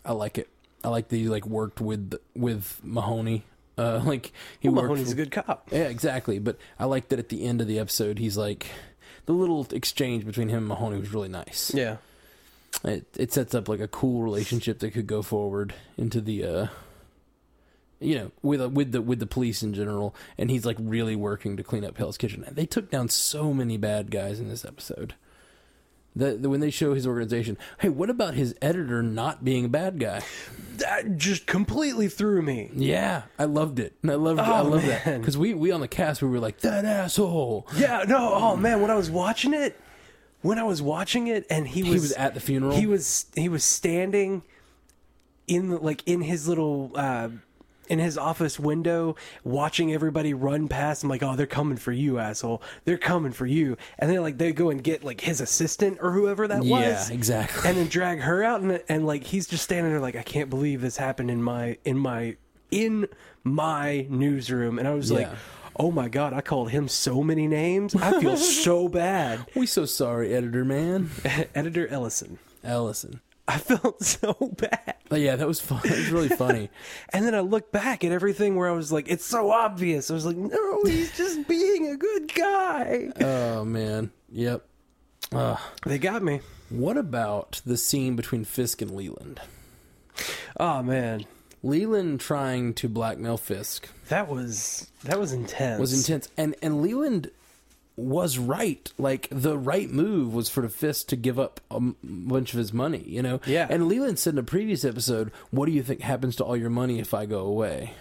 I 0.04 0.12
like 0.12 0.38
it. 0.38 0.50
I 0.84 0.90
like 0.90 1.08
that 1.10 1.16
he 1.16 1.28
like 1.30 1.46
worked 1.46 1.80
with 1.80 2.16
with 2.36 2.82
Mahoney. 2.84 3.46
Uh, 3.78 4.02
like 4.06 4.34
he 4.60 4.68
well, 4.68 4.84
worked. 4.84 4.90
Mahoney's 4.92 5.08
for- 5.14 5.22
a 5.22 5.24
good 5.26 5.32
cop. 5.32 5.70
Yeah, 5.72 5.88
exactly. 5.88 6.38
But 6.40 6.58
I 6.78 6.86
like 6.86 7.10
that 7.10 7.20
at 7.20 7.30
the 7.30 7.46
end 7.46 7.62
of 7.62 7.68
the 7.68 7.80
episode, 7.80 8.20
he's 8.20 8.36
like, 8.38 8.68
the 9.26 9.34
little 9.34 9.66
exchange 9.72 10.26
between 10.26 10.50
him 10.50 10.58
and 10.60 10.68
Mahoney 10.68 11.00
was 11.00 11.14
really 11.14 11.30
nice. 11.30 11.72
Yeah, 11.74 11.98
It 12.84 13.06
it 13.18 13.34
sets 13.34 13.54
up 13.56 13.68
like 13.68 13.80
a 13.80 13.88
cool 13.88 14.22
relationship 14.22 14.80
that 14.80 14.92
could 14.92 15.08
go 15.08 15.22
forward 15.22 15.74
into 15.98 16.22
the, 16.22 16.44
uh, 16.46 16.68
you 18.00 18.16
know, 18.18 18.32
with 18.42 18.62
uh, 18.62 18.70
with 18.70 18.92
the 18.92 19.02
with 19.02 19.20
the 19.20 19.26
police 19.28 19.62
in 19.64 19.74
general. 19.74 20.16
And 20.38 20.50
he's 20.50 20.66
like 20.66 20.78
really 20.80 21.16
working 21.16 21.58
to 21.58 21.64
clean 21.64 21.84
up 21.84 21.98
Hell's 21.98 22.18
Kitchen. 22.18 22.44
And 22.46 22.56
They 22.56 22.66
took 22.66 22.90
down 22.90 23.10
so 23.10 23.54
many 23.54 23.78
bad 23.78 24.12
guys 24.12 24.40
in 24.40 24.48
this 24.50 24.64
episode. 24.64 25.16
That 26.16 26.40
when 26.42 26.60
they 26.60 26.72
show 26.72 26.96
his 26.96 27.06
organization, 27.06 27.56
hey, 27.80 27.90
what 27.90 28.10
about 28.10 28.34
his 28.34 28.56
editor 28.64 29.04
not 29.04 29.44
being 29.46 29.66
a 29.66 29.70
bad 29.70 30.00
guy? 30.00 30.22
that 30.78 31.18
just 31.18 31.46
completely 31.46 32.08
threw 32.08 32.42
me. 32.42 32.72
Yeah, 32.74 33.24
I 33.38 33.46
loved 33.46 33.80
it. 33.80 33.94
And 34.02 34.10
I 34.12 34.16
loved 34.16 34.40
I 34.40 34.60
Oh, 34.62 34.64
love 34.64 34.86
that 34.86 35.20
because 35.20 35.38
we 35.38 35.54
we 35.54 35.72
on 35.72 35.82
the 35.82 35.88
cast 35.88 36.22
we 36.22 36.28
were 36.30 36.40
like 36.40 36.60
that 36.62 36.84
asshole. 36.86 37.68
Yeah, 37.76 38.06
no, 38.08 38.34
oh 38.34 38.56
man, 38.56 38.82
when 38.82 38.90
I 38.90 38.96
was 38.96 39.12
watching 39.12 39.54
it, 39.54 39.80
when 40.42 40.58
I 40.60 40.64
was 40.64 40.82
watching 40.82 41.28
it, 41.28 41.46
and 41.50 41.68
he 41.68 41.84
was 41.84 41.94
He 41.94 42.00
was 42.00 42.12
at 42.14 42.34
the 42.34 42.40
funeral. 42.40 42.76
he 42.78 42.86
was 42.86 43.26
he 43.36 43.50
was 43.50 43.64
standing 43.64 44.44
in 45.48 45.70
the, 45.70 45.78
like 45.78 46.04
in 46.06 46.22
his 46.22 46.48
little 46.48 46.92
uh 46.96 47.30
in 47.88 47.98
his 47.98 48.20
office 48.20 48.60
window 48.60 49.16
watching 49.44 49.92
everybody 49.92 50.32
run 50.32 50.68
past 50.68 51.02
i'm 51.04 51.10
like 51.10 51.24
oh 51.24 51.36
they're 51.36 51.48
coming 51.48 51.76
for 51.76 51.92
you 51.92 52.20
asshole 52.20 52.62
they're 52.86 53.00
coming 53.00 53.32
for 53.32 53.48
you 53.48 53.76
and 53.98 54.12
then 54.12 54.22
like 54.22 54.38
they 54.38 54.52
go 54.52 54.70
and 54.70 54.84
get 54.84 55.04
like 55.04 55.22
his 55.22 55.42
assistant 55.42 55.98
or 56.00 56.12
whoever 56.12 56.48
that 56.48 56.64
Yeah, 56.64 56.72
was 56.92 57.10
Yeah, 57.10 57.16
exactly. 57.16 57.68
and 57.68 57.80
then 57.80 57.88
drag 57.88 58.20
her 58.20 58.44
out 58.44 58.62
and, 58.62 58.84
and 58.88 59.08
like 59.08 59.24
he's 59.24 59.48
just 59.48 59.64
standing 59.64 59.92
there 59.92 60.00
like 60.00 60.16
i 60.16 60.22
can't 60.22 60.52
believe 60.52 60.82
this 60.82 60.98
happened 60.98 61.32
in 61.32 61.42
my 61.42 61.80
in 61.84 61.98
my 61.98 62.36
in 62.70 63.08
my 63.44 64.06
newsroom 64.08 64.78
and 64.78 64.88
i 64.88 64.94
was 64.94 65.12
like 65.12 65.26
Yeah. 65.26 65.36
Oh 65.78 65.92
my 65.92 66.08
god 66.10 66.34
i 66.34 66.42
called 66.42 66.70
him 66.72 66.88
so 66.88 67.22
many 67.24 67.48
names 67.48 67.96
i 67.96 68.20
feel 68.20 68.38
so 68.66 68.88
bad 68.88 69.46
We 69.56 69.66
so 69.66 69.86
sorry, 69.86 70.34
editor 70.34 70.66
man. 70.66 71.10
editor 71.56 71.88
ellison 71.88 72.40
Ellison. 72.64 73.22
i 73.48 73.58
felt 73.58 74.02
so 74.04 74.34
bad 74.58 74.96
Oh, 75.12 75.16
yeah, 75.16 75.36
that 75.38 75.48
was 75.48 75.60
fun. 75.60 75.82
It 75.86 75.90
was 75.98 76.12
really 76.12 76.30
funny. 76.30 76.70
And 77.12 77.26
then 77.26 77.34
I 77.34 77.40
look 77.40 77.72
back 77.72 78.04
at 78.04 78.12
everything 78.12 78.56
where 78.56 78.70
I 78.70 78.74
was 78.74 78.92
like, 78.92 79.10
it's 79.10 79.26
so 79.26 79.50
obvious. 79.50 80.12
I 80.12 80.14
was 80.14 80.24
like, 80.24 80.38
no, 80.38 80.84
he's 80.84 81.18
just 81.18 81.48
being 81.48 81.88
a 81.88 81.98
good 81.98 82.32
guy. 82.36 83.10
oh 83.20 83.66
man. 83.66 84.12
Yep. 84.32 84.64
Uh, 85.32 85.56
They 85.84 85.98
got 85.98 86.22
me. 86.22 86.42
what 86.70 86.96
about 86.96 87.64
the 87.66 87.76
scene 87.76 88.16
between 88.16 88.46
Fisk 88.46 88.84
and 88.84 88.92
Leland? 88.92 89.42
Oh 90.60 90.84
man, 90.84 91.26
Leland 91.64 92.20
trying 92.20 92.74
to 92.76 92.88
blackmail 92.90 93.38
Fisk 93.38 93.90
that 94.08 94.28
was 94.28 94.90
that 95.04 95.20
was 95.20 95.34
intense. 95.34 95.80
was 95.80 95.94
intense, 95.94 96.30
and 96.38 96.56
and 96.62 96.82
Leland 96.82 97.32
was 97.96 98.38
right. 98.38 98.92
Like 98.98 99.28
the 99.30 99.58
right 99.58 99.90
move 99.90 100.34
was 100.34 100.50
for 100.50 100.62
the 100.62 100.70
Fisk 100.70 101.08
to 101.08 101.16
give 101.16 101.38
up 101.38 101.60
a 101.70 101.76
m- 101.76 101.96
bunch 102.02 102.54
of 102.54 102.58
his 102.60 102.72
money. 102.72 103.04
You 103.06 103.22
know. 103.22 103.42
Yeah. 103.46 103.68
And 103.70 103.88
Leland 103.88 104.20
said 104.20 104.34
in 104.36 104.40
a 104.40 104.44
previous 104.44 104.86
episode, 104.86 105.32
"What 105.52 105.66
do 105.66 105.72
you 105.74 105.84
think 105.84 106.02
happens 106.02 106.36
to 106.38 106.46
all 106.46 106.56
your 106.56 106.70
money 106.70 107.00
if 107.00 107.14
I 107.14 107.26
go 107.26 107.40
away?" 107.42 107.94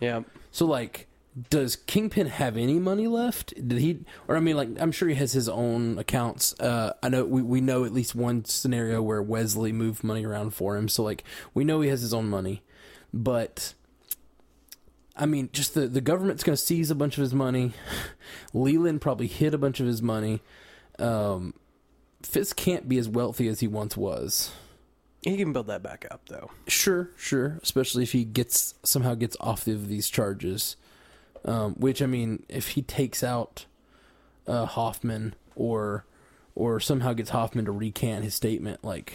Yeah, 0.00 0.22
So 0.50 0.66
like 0.66 1.06
does 1.50 1.74
Kingpin 1.76 2.26
have 2.28 2.56
any 2.56 2.78
money 2.78 3.08
left? 3.08 3.54
Did 3.56 3.78
he, 3.78 4.00
or 4.28 4.36
I 4.36 4.40
mean, 4.40 4.56
like 4.56 4.68
I'm 4.80 4.92
sure 4.92 5.08
he 5.08 5.14
has 5.16 5.32
his 5.32 5.48
own 5.48 5.98
accounts. 5.98 6.54
Uh, 6.60 6.92
I 7.02 7.08
know 7.08 7.24
we 7.24 7.42
we 7.42 7.60
know 7.60 7.84
at 7.84 7.92
least 7.92 8.14
one 8.14 8.44
scenario 8.44 9.02
where 9.02 9.22
Wesley 9.22 9.72
moved 9.72 10.04
money 10.04 10.24
around 10.24 10.50
for 10.50 10.76
him, 10.76 10.88
so 10.88 11.02
like 11.02 11.24
we 11.54 11.64
know 11.64 11.80
he 11.80 11.88
has 11.88 12.02
his 12.02 12.12
own 12.14 12.28
money, 12.28 12.62
but. 13.14 13.74
I 15.16 15.26
mean, 15.26 15.48
just 15.52 15.74
the, 15.74 15.86
the 15.86 16.00
government's 16.00 16.42
going 16.42 16.56
to 16.56 16.60
seize 16.60 16.90
a 16.90 16.94
bunch 16.96 17.16
of 17.16 17.22
his 17.22 17.32
money. 17.32 17.72
Leland 18.52 19.00
probably 19.00 19.28
hid 19.28 19.54
a 19.54 19.58
bunch 19.58 19.78
of 19.78 19.86
his 19.86 20.02
money. 20.02 20.40
Um, 20.98 21.54
Fisk 22.20 22.56
can't 22.56 22.88
be 22.88 22.98
as 22.98 23.08
wealthy 23.08 23.46
as 23.46 23.60
he 23.60 23.68
once 23.68 23.96
was. 23.96 24.50
He 25.22 25.36
can 25.36 25.52
build 25.52 25.68
that 25.68 25.82
back 25.82 26.06
up, 26.10 26.28
though. 26.28 26.50
Sure, 26.66 27.10
sure. 27.16 27.58
Especially 27.62 28.02
if 28.02 28.12
he 28.12 28.24
gets 28.24 28.74
somehow 28.82 29.14
gets 29.14 29.36
off 29.40 29.66
of 29.66 29.88
these 29.88 30.08
charges. 30.08 30.76
Um, 31.44 31.74
which 31.74 32.02
I 32.02 32.06
mean, 32.06 32.44
if 32.48 32.68
he 32.68 32.82
takes 32.82 33.22
out 33.22 33.66
uh, 34.46 34.66
Hoffman 34.66 35.34
or 35.54 36.04
or 36.54 36.80
somehow 36.80 37.12
gets 37.12 37.30
Hoffman 37.30 37.66
to 37.66 37.72
recant 37.72 38.24
his 38.24 38.34
statement, 38.34 38.84
like 38.84 39.14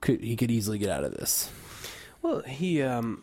could 0.00 0.20
he 0.20 0.36
could 0.36 0.50
easily 0.50 0.78
get 0.78 0.90
out 0.90 1.04
of 1.04 1.14
this. 1.14 1.50
Well, 2.24 2.40
he 2.40 2.80
um 2.80 3.22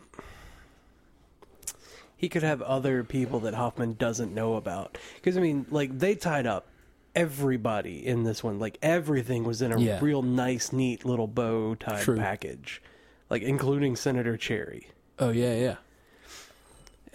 he 2.16 2.28
could 2.28 2.44
have 2.44 2.62
other 2.62 3.02
people 3.02 3.40
that 3.40 3.52
Hoffman 3.54 3.94
doesn't 3.94 4.32
know 4.32 4.54
about. 4.54 4.96
Because 5.16 5.36
I 5.36 5.40
mean, 5.40 5.66
like 5.70 5.98
they 5.98 6.14
tied 6.14 6.46
up 6.46 6.68
everybody 7.16 8.06
in 8.06 8.22
this 8.22 8.44
one. 8.44 8.60
Like 8.60 8.78
everything 8.80 9.42
was 9.42 9.60
in 9.60 9.72
a 9.72 9.78
Yeah. 9.80 9.98
real 10.00 10.22
nice, 10.22 10.72
neat 10.72 11.04
little 11.04 11.26
bow 11.26 11.74
tied 11.74 12.02
True. 12.02 12.16
package, 12.16 12.80
like 13.28 13.42
including 13.42 13.96
Senator 13.96 14.36
Cherryh. 14.38 14.84
Oh 15.18 15.30
yeah, 15.30 15.54
yeah. 15.56 15.76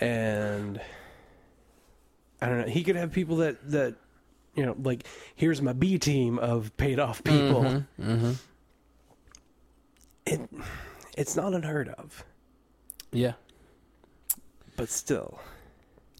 and 0.06 0.82
I 2.42 2.48
don't 2.48 2.60
know. 2.62 2.68
He 2.68 2.84
could 2.84 2.98
have 2.98 3.14
people 3.14 3.38
that 3.38 3.72
that 3.72 3.96
you 4.56 4.66
know, 4.66 4.76
like 4.84 5.06
here's 5.36 5.62
my 5.62 5.72
B 5.72 5.98
team 5.98 6.38
of 6.38 6.76
paid 6.76 7.00
off 7.00 7.24
people. 7.24 7.64
Mm-hmm. 7.98 8.32
It 10.26 10.42
it's 11.18 11.36
not 11.36 11.54
unheard 11.54 11.90
of, 11.90 12.24
Yeah. 13.12 13.34
but 14.78 14.88
still, 14.90 15.40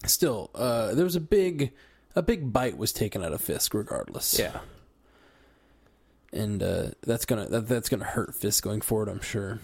Still, 0.04 0.50
uh, 0.54 0.94
there 0.94 1.04
was 1.04 1.16
a 1.16 1.20
big 1.20 1.72
a 2.14 2.22
big 2.22 2.52
bite 2.52 2.76
was 2.76 2.92
taken 2.92 3.22
out 3.24 3.32
of 3.32 3.40
Fisk, 3.40 3.74
regardless. 3.74 4.38
yeah. 4.38 4.60
and 6.32 6.62
uh, 6.62 6.88
that's 7.02 7.24
gonna 7.24 7.46
that, 7.48 7.66
that's 7.68 7.88
gonna 7.88 8.04
hurt 8.04 8.34
Fisk 8.34 8.62
going 8.62 8.80
forward. 8.80 9.08
I'm 9.08 9.20
sure. 9.20 9.58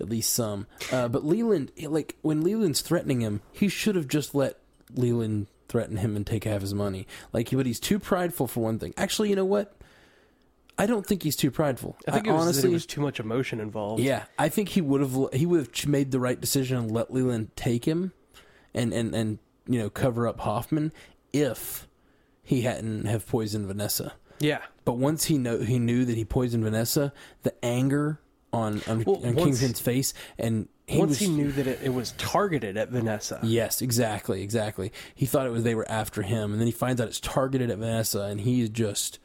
At 0.00 0.08
least 0.08 0.32
some. 0.32 0.66
Uh, 0.90 1.08
but 1.08 1.24
Leland, 1.24 1.70
like 1.80 2.16
when 2.22 2.40
Leland's 2.42 2.80
threatening 2.80 3.20
him, 3.20 3.40
he 3.52 3.68
should 3.68 3.94
have 3.96 4.08
just 4.08 4.34
let 4.34 4.58
Leland 4.94 5.46
threaten 5.68 5.98
him 5.98 6.16
and 6.16 6.26
take 6.26 6.44
half 6.44 6.60
his 6.62 6.74
money. 6.74 7.06
Like, 7.32 7.50
but 7.52 7.66
he's 7.66 7.78
too 7.80 7.98
prideful 7.98 8.46
for 8.48 8.60
one 8.64 8.78
thing. 8.78 8.94
Actually, 8.96 9.28
you 9.30 9.36
know 9.36 9.44
what? 9.44 9.76
I 10.78 10.86
don't 10.86 11.06
think 11.06 11.22
he's 11.22 11.36
too 11.36 11.50
prideful. 11.50 11.96
I 12.08 12.12
think 12.12 12.26
it 12.26 12.32
was, 12.32 12.42
honestly, 12.42 12.70
it 12.70 12.72
was 12.72 12.86
too 12.86 13.00
much 13.00 13.20
emotion 13.20 13.60
involved. 13.60 14.02
yeah, 14.02 14.24
I 14.38 14.48
think 14.48 14.70
he 14.70 14.80
would 14.80 15.00
have 15.00 15.16
he 15.32 15.46
would 15.46 15.66
have 15.66 15.86
made 15.86 16.10
the 16.10 16.18
right 16.20 16.40
decision 16.40 16.76
and 16.78 16.90
let 16.90 17.12
Leland 17.12 17.54
take 17.56 17.84
him, 17.84 18.12
and 18.74 18.92
and 18.92 19.14
and 19.14 19.38
you 19.66 19.78
know 19.78 19.90
cover 19.90 20.26
up 20.26 20.40
Hoffman 20.40 20.92
if 21.32 21.86
he 22.42 22.62
hadn't 22.62 23.04
have 23.06 23.26
poisoned 23.26 23.66
Vanessa. 23.66 24.14
yeah. 24.40 24.62
But 24.84 24.94
once 24.94 25.24
he 25.26 25.38
know 25.38 25.58
he 25.60 25.78
knew 25.78 26.04
that 26.04 26.16
he 26.16 26.24
poisoned 26.24 26.64
Vanessa, 26.64 27.12
the 27.42 27.54
anger 27.64 28.18
on 28.52 28.80
on, 28.88 29.04
Well, 29.04 29.16
on 29.24 29.34
once- 29.36 29.60
Kingpin's 29.60 29.80
face, 29.80 30.12
and 30.38 30.68
he 30.88 30.98
Once 30.98 31.10
was, 31.10 31.18
he 31.20 31.28
knew 31.28 31.52
that 31.52 31.66
it, 31.66 31.78
it 31.84 31.90
was 31.94 32.12
targeted 32.18 32.76
at 32.76 32.88
Vanessa. 32.90 33.38
Yes, 33.44 33.80
exactly, 33.80 34.42
exactly. 34.42 34.92
He 35.14 35.24
thought 35.26 35.46
it 35.46 35.50
was 35.50 35.62
they 35.62 35.74
were 35.76 35.88
after 35.88 36.22
him, 36.22 36.50
and 36.52 36.60
then 36.60 36.66
he 36.66 36.72
finds 36.72 37.00
out 37.00 37.06
it's 37.08 37.20
targeted 37.20 37.70
at 37.70 37.78
Vanessa, 37.78 38.22
and 38.22 38.40
he's 38.40 38.68
just 38.68 39.18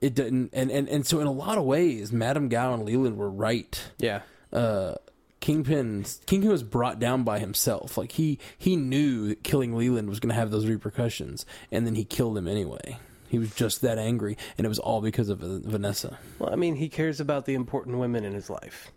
it 0.00 0.14
didn't. 0.14 0.50
And 0.52 0.70
and 0.70 0.88
and 0.88 1.06
so 1.06 1.20
in 1.20 1.26
a 1.26 1.32
lot 1.32 1.58
of 1.58 1.64
ways, 1.64 2.12
Madame 2.12 2.48
Gao 2.48 2.74
and 2.74 2.84
Leland 2.84 3.16
were 3.16 3.30
right. 3.30 3.82
Yeah. 3.98 4.22
Uh, 4.52 4.94
Kingpin 5.40 6.04
Kingpin 6.26 6.50
was 6.50 6.62
brought 6.62 6.98
down 6.98 7.24
by 7.24 7.38
himself. 7.38 7.96
Like 7.96 8.12
he 8.12 8.38
he 8.58 8.76
knew 8.76 9.28
that 9.28 9.42
killing 9.42 9.74
Leland 9.74 10.08
was 10.08 10.20
going 10.20 10.28
to 10.28 10.34
have 10.34 10.50
those 10.50 10.66
repercussions, 10.66 11.46
and 11.72 11.86
then 11.86 11.94
he 11.94 12.04
killed 12.04 12.36
him 12.36 12.46
anyway. 12.46 12.98
He 13.28 13.38
was 13.38 13.54
just 13.54 13.80
that 13.82 13.96
angry, 13.96 14.36
and 14.58 14.64
it 14.64 14.68
was 14.68 14.80
all 14.80 15.00
because 15.00 15.28
of 15.28 15.38
Vanessa. 15.38 16.18
Well, 16.38 16.52
I 16.52 16.56
mean, 16.56 16.74
he 16.74 16.88
cares 16.88 17.20
about 17.20 17.46
the 17.46 17.54
important 17.54 17.98
women 17.98 18.24
in 18.24 18.32
his 18.34 18.50
life. 18.50 18.90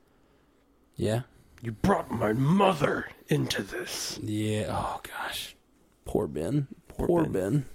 Yeah. 0.95 1.21
You 1.61 1.71
brought 1.71 2.11
my 2.11 2.33
mother 2.33 3.07
into 3.29 3.63
this. 3.63 4.19
Yeah. 4.21 4.65
Oh 4.69 4.99
gosh. 5.03 5.55
Poor 6.03 6.27
Ben. 6.27 6.67
Poor, 6.87 7.07
Poor 7.07 7.23
ben. 7.23 7.31
Ben. 7.31 7.65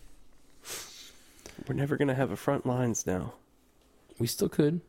We're 1.68 1.74
never 1.74 1.96
gonna 1.96 2.14
have 2.14 2.30
a 2.30 2.36
front 2.36 2.66
lines 2.66 3.06
now. 3.06 3.34
We 4.18 4.26
still 4.26 4.48
could. 4.48 4.80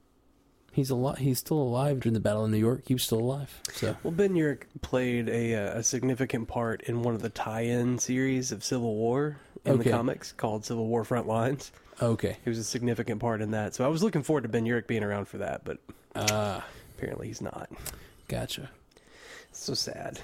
He's 0.72 0.90
a 0.90 0.96
lot. 0.96 1.18
He's 1.20 1.40
still 1.40 1.58
alive 1.58 2.00
during 2.00 2.14
the 2.14 2.20
Battle 2.20 2.46
of 2.46 2.52
New 2.52 2.58
York. 2.58 2.84
He 2.88 2.94
was 2.94 3.04
still 3.04 3.20
alive. 3.20 3.60
So 3.74 3.98
Well, 4.04 4.12
Ben 4.12 4.34
Urich 4.36 4.64
played 4.82 5.28
a 5.28 5.56
uh, 5.56 5.80
a 5.80 5.84
significant 5.84 6.48
part 6.48 6.82
in 6.84 7.02
one 7.02 7.16
of 7.16 7.22
the 7.22 7.30
tie-in 7.30 7.98
series 8.00 8.52
of 8.52 8.64
Civil 8.64 8.96
War 8.96 9.38
in 9.66 9.74
Okay. 9.74 9.84
the 9.84 9.90
comics 9.90 10.32
called 10.32 10.66
Civil 10.66 10.88
War 10.88 11.04
Front 11.04 11.28
Lines. 11.28 11.72
okay. 12.02 12.38
He 12.44 12.50
was 12.50 12.60
a 12.60 12.64
significant 12.64 13.20
part 13.20 13.42
in 13.42 13.52
that, 13.52 13.76
so 13.76 13.84
I 13.84 13.88
was 13.90 14.02
looking 14.04 14.24
forward 14.24 14.44
to 14.44 14.50
Ben 14.50 14.64
Urich 14.66 14.88
being 14.88 15.04
around 15.04 15.26
for 15.28 15.40
that, 15.40 15.66
but 15.66 15.80
Ah, 16.16 16.66
apparently 16.98 17.28
he's 17.28 17.42
not. 17.42 17.70
gotcha. 18.30 18.70
So 19.52 19.74
sad. 19.74 20.20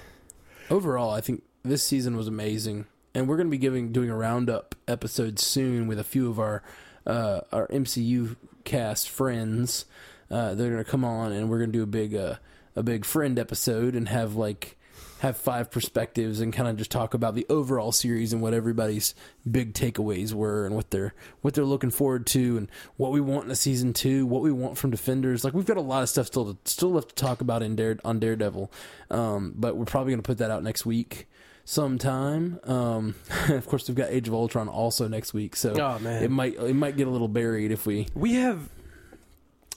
Overall, 0.70 1.10
I 1.10 1.20
think 1.20 1.42
this 1.64 1.84
season 1.86 2.16
was 2.16 2.28
amazing, 2.28 2.86
and 3.16 3.26
we're 3.26 3.38
going 3.38 3.46
to 3.46 3.50
be 3.50 3.56
giving 3.56 3.92
doing 3.92 4.10
a 4.10 4.14
roundup 4.14 4.74
episode 4.86 5.38
soon 5.38 5.86
with 5.86 5.98
a 5.98 6.04
few 6.04 6.28
of 6.28 6.38
our 6.38 6.62
uh, 7.06 7.40
our 7.50 7.66
MCU 7.68 8.36
cast 8.64 9.08
friends. 9.08 9.86
Uh, 10.30 10.54
they're 10.54 10.70
going 10.70 10.84
to 10.84 10.90
come 10.90 11.02
on, 11.02 11.32
and 11.32 11.48
we're 11.48 11.58
going 11.58 11.72
to 11.72 11.78
do 11.78 11.82
a 11.82 11.86
big 11.86 12.14
uh, 12.14 12.34
a 12.76 12.82
big 12.82 13.06
friend 13.06 13.38
episode 13.38 13.94
and 13.94 14.10
have 14.10 14.34
like 14.34 14.76
have 15.20 15.34
five 15.34 15.70
perspectives 15.70 16.40
and 16.40 16.52
kind 16.52 16.68
of 16.68 16.76
just 16.76 16.90
talk 16.90 17.14
about 17.14 17.34
the 17.34 17.46
overall 17.48 17.90
series 17.90 18.34
and 18.34 18.42
what 18.42 18.52
everybody's 18.52 19.14
big 19.50 19.72
takeaways 19.72 20.34
were 20.34 20.66
and 20.66 20.74
what 20.74 20.90
they're 20.90 21.14
what 21.40 21.54
they're 21.54 21.64
looking 21.64 21.90
forward 21.90 22.26
to 22.26 22.58
and 22.58 22.68
what 22.98 23.12
we 23.12 23.20
want 23.20 23.46
in 23.46 23.50
a 23.50 23.56
season 23.56 23.94
two, 23.94 24.26
what 24.26 24.42
we 24.42 24.52
want 24.52 24.76
from 24.76 24.90
Defenders. 24.90 25.42
Like 25.42 25.54
we've 25.54 25.64
got 25.64 25.78
a 25.78 25.80
lot 25.80 26.02
of 26.02 26.10
stuff 26.10 26.26
still 26.26 26.52
to, 26.52 26.58
still 26.70 26.92
left 26.92 27.08
to 27.08 27.14
talk 27.14 27.40
about 27.40 27.62
in 27.62 27.76
Dare 27.76 27.96
on 28.04 28.18
Daredevil, 28.18 28.70
um, 29.10 29.54
but 29.56 29.74
we're 29.74 29.86
probably 29.86 30.12
going 30.12 30.22
to 30.22 30.26
put 30.26 30.36
that 30.36 30.50
out 30.50 30.62
next 30.62 30.84
week 30.84 31.26
sometime. 31.66 32.58
Um, 32.64 33.14
of 33.50 33.66
course, 33.66 33.86
we've 33.88 33.96
got 33.96 34.08
Age 34.10 34.28
of 34.28 34.32
Ultron 34.34 34.68
also 34.68 35.06
next 35.08 35.34
week, 35.34 35.54
so 35.54 35.74
Oh, 35.78 35.98
man. 35.98 36.22
it 36.22 36.30
might 36.30 36.54
it 36.54 36.74
might 36.74 36.96
get 36.96 37.06
a 37.06 37.10
little 37.10 37.28
buried 37.28 37.70
if 37.70 37.84
we. 37.84 38.06
We 38.14 38.34
have 38.34 38.70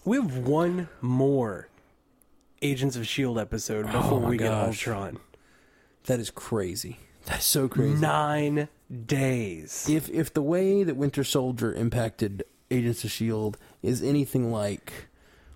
we 0.05 0.15
have 0.15 0.37
one 0.37 0.87
more 1.01 1.67
Agents 2.61 2.95
of 2.95 3.05
Shield 3.05 3.37
episode 3.37 3.85
before 3.87 4.23
Oh 4.23 4.29
we 4.29 4.37
get 4.37 4.49
gosh. 4.49 4.87
Ultron. 4.87 5.17
That 6.05 6.19
is 6.21 6.29
crazy. 6.31 6.99
That's 7.25 7.45
so 7.45 7.67
crazy. 7.67 7.95
Nine 7.99 8.69
days. 9.05 9.87
if 9.89 10.09
if 10.09 10.33
the 10.33 10.41
way 10.41 10.83
that 10.83 10.95
Winter 10.95 11.23
Soldier 11.23 11.73
impacted 11.73 12.43
Agents 12.71 13.03
of 13.03 13.11
Shield 13.11 13.57
is 13.83 14.01
anything 14.01 14.51
like 14.51 14.93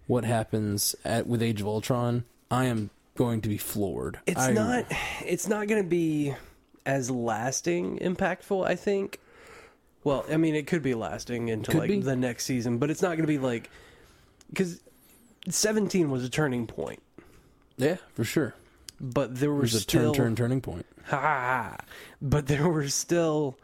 what 0.08 0.26
happens 0.26 0.96
at 1.06 1.26
with 1.28 1.42
Age 1.42 1.62
of 1.62 1.68
Ultron, 1.68 2.26
I 2.52 2.66
am 2.66 2.90
going 3.16 3.42
to 3.42 3.50
be 3.50 3.58
floored. 3.58 4.20
It's 4.26 4.40
I- 4.40 4.52
not. 4.54 4.86
It's 5.26 5.48
not 5.48 5.68
going 5.68 5.82
to 5.84 5.88
be 5.90 6.34
as 6.86 7.10
lasting, 7.10 8.00
impactful. 8.00 8.66
I 8.66 8.76
think. 8.76 9.20
Well, 10.04 10.26
I 10.30 10.36
mean, 10.38 10.54
it 10.56 10.68
could 10.68 10.82
be 10.82 10.96
lasting 10.96 11.48
into 11.48 11.78
like 11.78 11.90
be. 11.90 12.00
the 12.02 12.16
next 12.16 12.46
season, 12.46 12.78
but 12.78 12.90
it's 12.90 13.02
not 13.02 13.10
going 13.10 13.22
to 13.22 13.28
be 13.28 13.38
like 13.38 13.70
because 14.50 14.82
seventeen 15.50 16.10
was 16.12 16.24
a 16.26 16.30
turning 16.30 16.68
point, 16.68 17.02
Yeah, 17.78 17.96
for 18.14 18.26
sure. 18.26 18.54
but 19.00 19.36
there 19.40 19.52
were 19.54 19.60
There's 19.62 19.76
a 19.76 19.80
still 19.80 20.14
turn, 20.14 20.26
turn, 20.32 20.36
turning 20.36 20.62
point. 20.62 20.86
ha, 21.06 21.78
but 22.22 22.48
there 22.48 22.68
were 22.68 22.90
still 22.90 23.58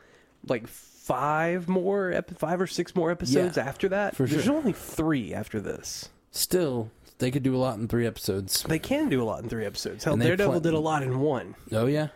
like 0.47 0.65
five 0.67 1.67
more, 1.67 2.23
five 2.37 2.61
or 2.61 2.67
six 2.67 2.95
more 2.95 3.11
episodes 3.11 3.57
Yeah, 3.57 3.63
after 3.65 3.89
that. 3.89 4.15
for 4.15 4.25
There's 4.25 4.45
sure. 4.45 4.55
only 4.55 4.71
three 4.73 5.33
after 5.33 5.59
this. 5.59 6.07
Still, 6.31 6.89
they 7.19 7.31
could 7.31 7.43
do 7.43 7.55
a 7.55 7.57
lot 7.59 7.77
in 7.77 7.87
three 7.87 8.07
episodes. 8.07 8.63
They 8.63 8.79
can 8.79 9.09
do 9.09 9.21
a 9.21 9.25
lot 9.25 9.43
in 9.43 9.49
three 9.49 9.65
episodes. 9.65 10.03
Hell, 10.03 10.13
And 10.13 10.21
they 10.21 10.27
Daredevil 10.27 10.61
did 10.61 10.73
a 10.73 10.79
lot 10.79 11.03
in 11.03 11.19
one. 11.19 11.55
Oh 11.71 11.85
yeah, 11.85 12.07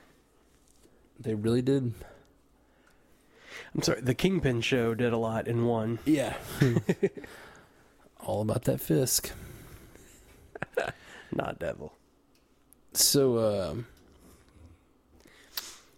they 1.20 1.36
really 1.36 1.62
did. 1.62 1.94
I'm 3.76 3.82
sorry, 3.82 4.02
the 4.02 4.14
Kingpin 4.14 4.62
show 4.62 4.94
did 4.94 5.14
a 5.14 5.18
lot 5.18 5.48
in 5.48 5.66
one. 5.66 6.00
Yeah. 6.06 6.36
All 8.20 8.42
about 8.42 8.64
that 8.66 8.80
Fisk. 8.80 9.32
Not 11.36 11.60
Devil. 11.60 11.94
So, 12.94 13.72
um, 13.72 13.88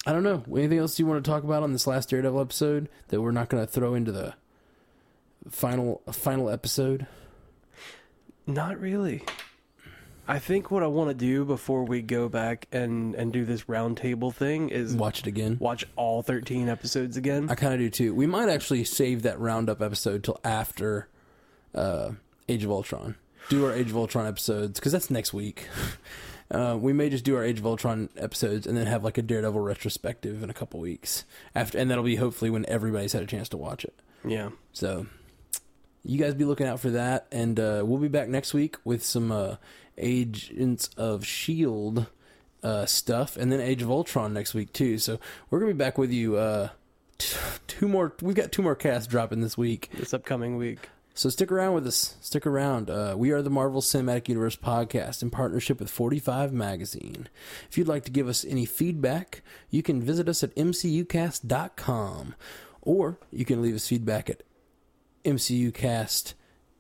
I 0.06 0.14
don't 0.14 0.24
know. 0.24 0.44
Anything 0.56 0.80
else 0.80 0.98
you 0.98 1.06
want 1.06 1.24
to 1.24 1.30
talk 1.30 1.44
about 1.44 1.64
on 1.64 1.74
this 1.74 1.86
last 1.86 2.10
Daredevil 2.10 2.40
episode 2.40 2.90
that 3.10 3.22
we're 3.22 3.32
not 3.32 3.50
going 3.50 3.66
to 3.66 3.72
throw 3.72 3.94
into 3.94 4.12
the 4.14 4.34
final 5.50 6.02
final 6.12 6.50
episode? 6.50 7.06
Not 8.48 8.80
really. 8.80 9.24
I 10.28 10.40
think 10.40 10.72
what 10.72 10.82
I 10.82 10.88
want 10.88 11.10
to 11.12 11.14
do 11.14 11.46
before 11.46 11.84
we 11.84 12.02
go 12.02 12.28
back 12.30 12.68
and 12.72 13.14
and 13.16 13.32
do 13.32 13.46
this 13.46 13.66
roundtable 13.66 14.34
thing 14.34 14.70
is 14.70 14.96
Watch 14.96 15.20
it 15.20 15.28
again. 15.28 15.58
watch 15.60 15.86
all 15.96 16.24
13 16.24 16.68
episodes 16.68 17.16
again. 17.16 17.48
I 17.50 17.56
kind 17.56 17.74
of 17.74 17.80
do 17.80 17.90
too. 17.90 18.16
We 18.16 18.26
might 18.26 18.50
actually 18.50 18.84
save 18.86 19.22
that 19.22 19.40
roundup 19.40 19.82
episode 19.82 20.24
till 20.24 20.40
after 20.44 21.08
uh, 21.76 22.12
Age 22.50 22.64
of 22.64 22.72
Ultron. 22.72 23.16
Do 23.50 23.66
our 23.66 23.72
Age 23.74 23.92
of 23.92 23.98
Ultron 23.98 24.26
episodes 24.26 24.80
because 24.80 24.92
that's 24.92 25.10
next 25.10 25.34
week. 25.34 25.68
Uh, 26.52 26.78
we 26.80 26.94
may 26.94 27.10
just 27.10 27.24
do 27.26 27.36
our 27.36 27.44
Age 27.44 27.58
of 27.58 27.66
Ultron 27.66 28.08
episodes 28.18 28.68
and 28.68 28.78
then 28.78 28.86
have 28.86 29.04
like 29.04 29.18
a 29.18 29.24
Daredevil 29.24 29.60
retrospective 29.60 30.44
in 30.44 30.50
a 30.52 30.54
couple 30.54 30.80
weeks 30.80 31.26
after, 31.56 31.76
and 31.80 31.90
that'll 31.90 32.04
be 32.04 32.18
hopefully 32.18 32.52
when 32.52 32.68
everybody's 32.68 33.14
had 33.14 33.24
a 33.24 33.26
chance 33.26 33.50
to 33.50 33.58
watch 33.58 33.84
it. 33.84 33.96
yeah. 34.24 34.50
So 34.72 35.08
you 36.06 36.20
guys 36.20 36.34
be 36.34 36.46
looking 36.46 36.68
out 36.68 36.80
for 36.80 36.92
that, 36.92 37.28
and 37.32 37.60
uh, 37.60 37.82
we'll 37.86 38.00
be 38.00 38.08
back 38.08 38.30
next 38.30 38.54
week 38.54 38.78
with 38.84 39.04
some 39.04 39.32
uh, 39.32 39.56
Agents 39.98 40.90
of 40.98 41.26
Shield 41.26 42.08
uh, 42.64 42.86
stuff, 42.86 43.38
and 43.38 43.52
then 43.52 43.60
Age 43.60 43.82
of 43.82 43.90
Ultron 43.90 44.34
next 44.34 44.54
week 44.54 44.72
too. 44.72 44.98
So 44.98 45.20
we're 45.50 45.60
gonna 45.60 45.74
be 45.74 45.78
back 45.78 45.98
with 45.98 46.12
you. 46.12 46.38
Uh, 46.38 46.70
t- 47.18 47.38
two 47.68 47.88
more. 47.88 48.14
We've 48.22 48.36
got 48.36 48.52
two 48.52 48.62
more 48.62 48.76
casts 48.76 49.08
dropping 49.08 49.42
this 49.42 49.58
week. 49.58 49.90
This 49.94 50.14
upcoming 50.14 50.58
week. 50.58 50.90
So 51.18 51.30
stick 51.30 51.50
around 51.50 51.76
with 51.76 51.88
us. 51.88 52.18
Stick 52.20 52.46
around. 52.46 52.90
Uh, 52.90 53.16
we 53.18 53.32
are 53.32 53.42
the 53.42 53.50
Marvel 53.50 53.82
Cinematic 53.82 54.28
Universe 54.28 54.58
podcast 54.58 55.22
in 55.22 55.30
partnership 55.30 55.80
with 55.80 55.90
45 55.90 56.52
Magazine. 56.52 57.30
If 57.70 57.78
you'd 57.78 57.88
like 57.88 58.04
to 58.04 58.12
give 58.12 58.28
us 58.28 58.44
any 58.44 58.66
feedback, 58.66 59.42
you 59.70 59.82
can 59.82 60.02
visit 60.02 60.28
us 60.28 60.44
at 60.44 60.54
mcucast.com 60.56 62.36
or 62.82 63.18
you 63.32 63.46
can 63.46 63.62
leave 63.62 63.76
us 63.76 63.88
feedback 63.88 64.30
at 64.30 64.44
mcucast 65.26 66.34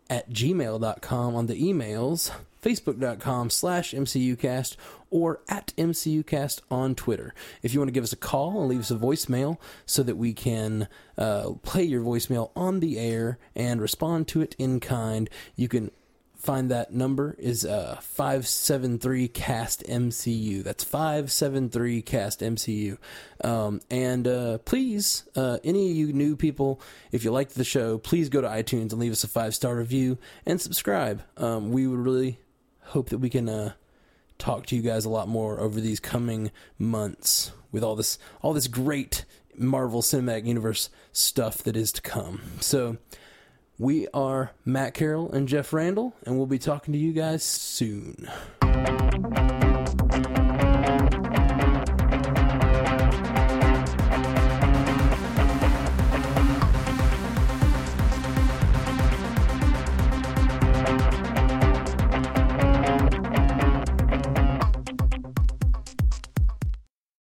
at 0.09 0.29
gmail.com 0.29 1.35
on 1.35 1.47
the 1.47 1.61
emails, 1.61 2.31
facebook.com 2.63 3.49
slash 3.49 3.93
mcucast, 3.93 4.75
or 5.09 5.41
at 5.49 5.73
mcucast 5.77 6.61
on 6.69 6.95
Twitter. 6.95 7.33
If 7.61 7.73
you 7.73 7.79
want 7.79 7.89
to 7.89 7.93
give 7.93 8.03
us 8.03 8.13
a 8.13 8.17
call 8.17 8.61
and 8.61 8.69
leave 8.69 8.81
us 8.81 8.91
a 8.91 8.95
voicemail 8.95 9.57
so 9.85 10.03
that 10.03 10.17
we 10.17 10.33
can 10.33 10.87
uh, 11.17 11.51
play 11.63 11.83
your 11.83 12.01
voicemail 12.01 12.51
on 12.55 12.79
the 12.79 12.99
air 12.99 13.37
and 13.55 13.81
respond 13.81 14.27
to 14.29 14.41
it 14.41 14.55
in 14.57 14.79
kind, 14.79 15.29
you 15.55 15.67
can 15.67 15.91
find 16.45 16.69
that 16.71 16.93
number 16.93 17.35
is 17.39 17.65
uh 17.65 17.97
573 18.01 19.27
cast 19.27 19.83
mcu 19.83 20.63
that's 20.63 20.83
573 20.83 22.01
cast 22.01 22.39
mcu 22.41 22.97
um, 23.43 23.81
and 23.89 24.27
uh, 24.27 24.57
please 24.59 25.23
uh, 25.35 25.57
any 25.63 25.91
of 25.91 25.97
you 25.97 26.13
new 26.13 26.35
people 26.35 26.79
if 27.11 27.23
you 27.23 27.31
liked 27.31 27.55
the 27.55 27.63
show 27.63 27.97
please 27.97 28.29
go 28.29 28.41
to 28.41 28.47
itunes 28.47 28.91
and 28.91 28.99
leave 28.99 29.11
us 29.11 29.23
a 29.23 29.27
five 29.27 29.55
star 29.55 29.75
review 29.75 30.17
and 30.45 30.61
subscribe. 30.61 31.23
Um, 31.37 31.71
we 31.71 31.87
would 31.87 31.99
really 31.99 32.39
hope 32.81 33.09
that 33.09 33.17
we 33.17 33.29
can 33.29 33.49
uh, 33.49 33.73
talk 34.37 34.65
to 34.67 34.75
you 34.75 34.81
guys 34.81 35.05
a 35.05 35.09
lot 35.09 35.27
more 35.27 35.59
over 35.59 35.81
these 35.81 35.99
coming 35.99 36.51
months 36.77 37.51
with 37.71 37.83
all 37.83 37.95
this 37.95 38.17
all 38.41 38.53
this 38.53 38.67
great 38.67 39.25
marvel 39.57 40.01
cinematic 40.01 40.45
universe 40.45 40.89
stuff 41.11 41.63
that 41.63 41.75
is 41.75 41.91
to 41.93 42.01
come. 42.01 42.41
So 42.59 42.97
we 43.77 44.07
are 44.13 44.51
Matt 44.63 44.93
Carroll 44.93 45.31
and 45.31 45.47
Jeff 45.47 45.73
Randall, 45.73 46.13
and 46.25 46.37
we'll 46.37 46.45
be 46.45 46.59
talking 46.59 46.93
to 46.93 46.99
you 46.99 47.13
guys 47.13 47.43
soon. 47.43 48.29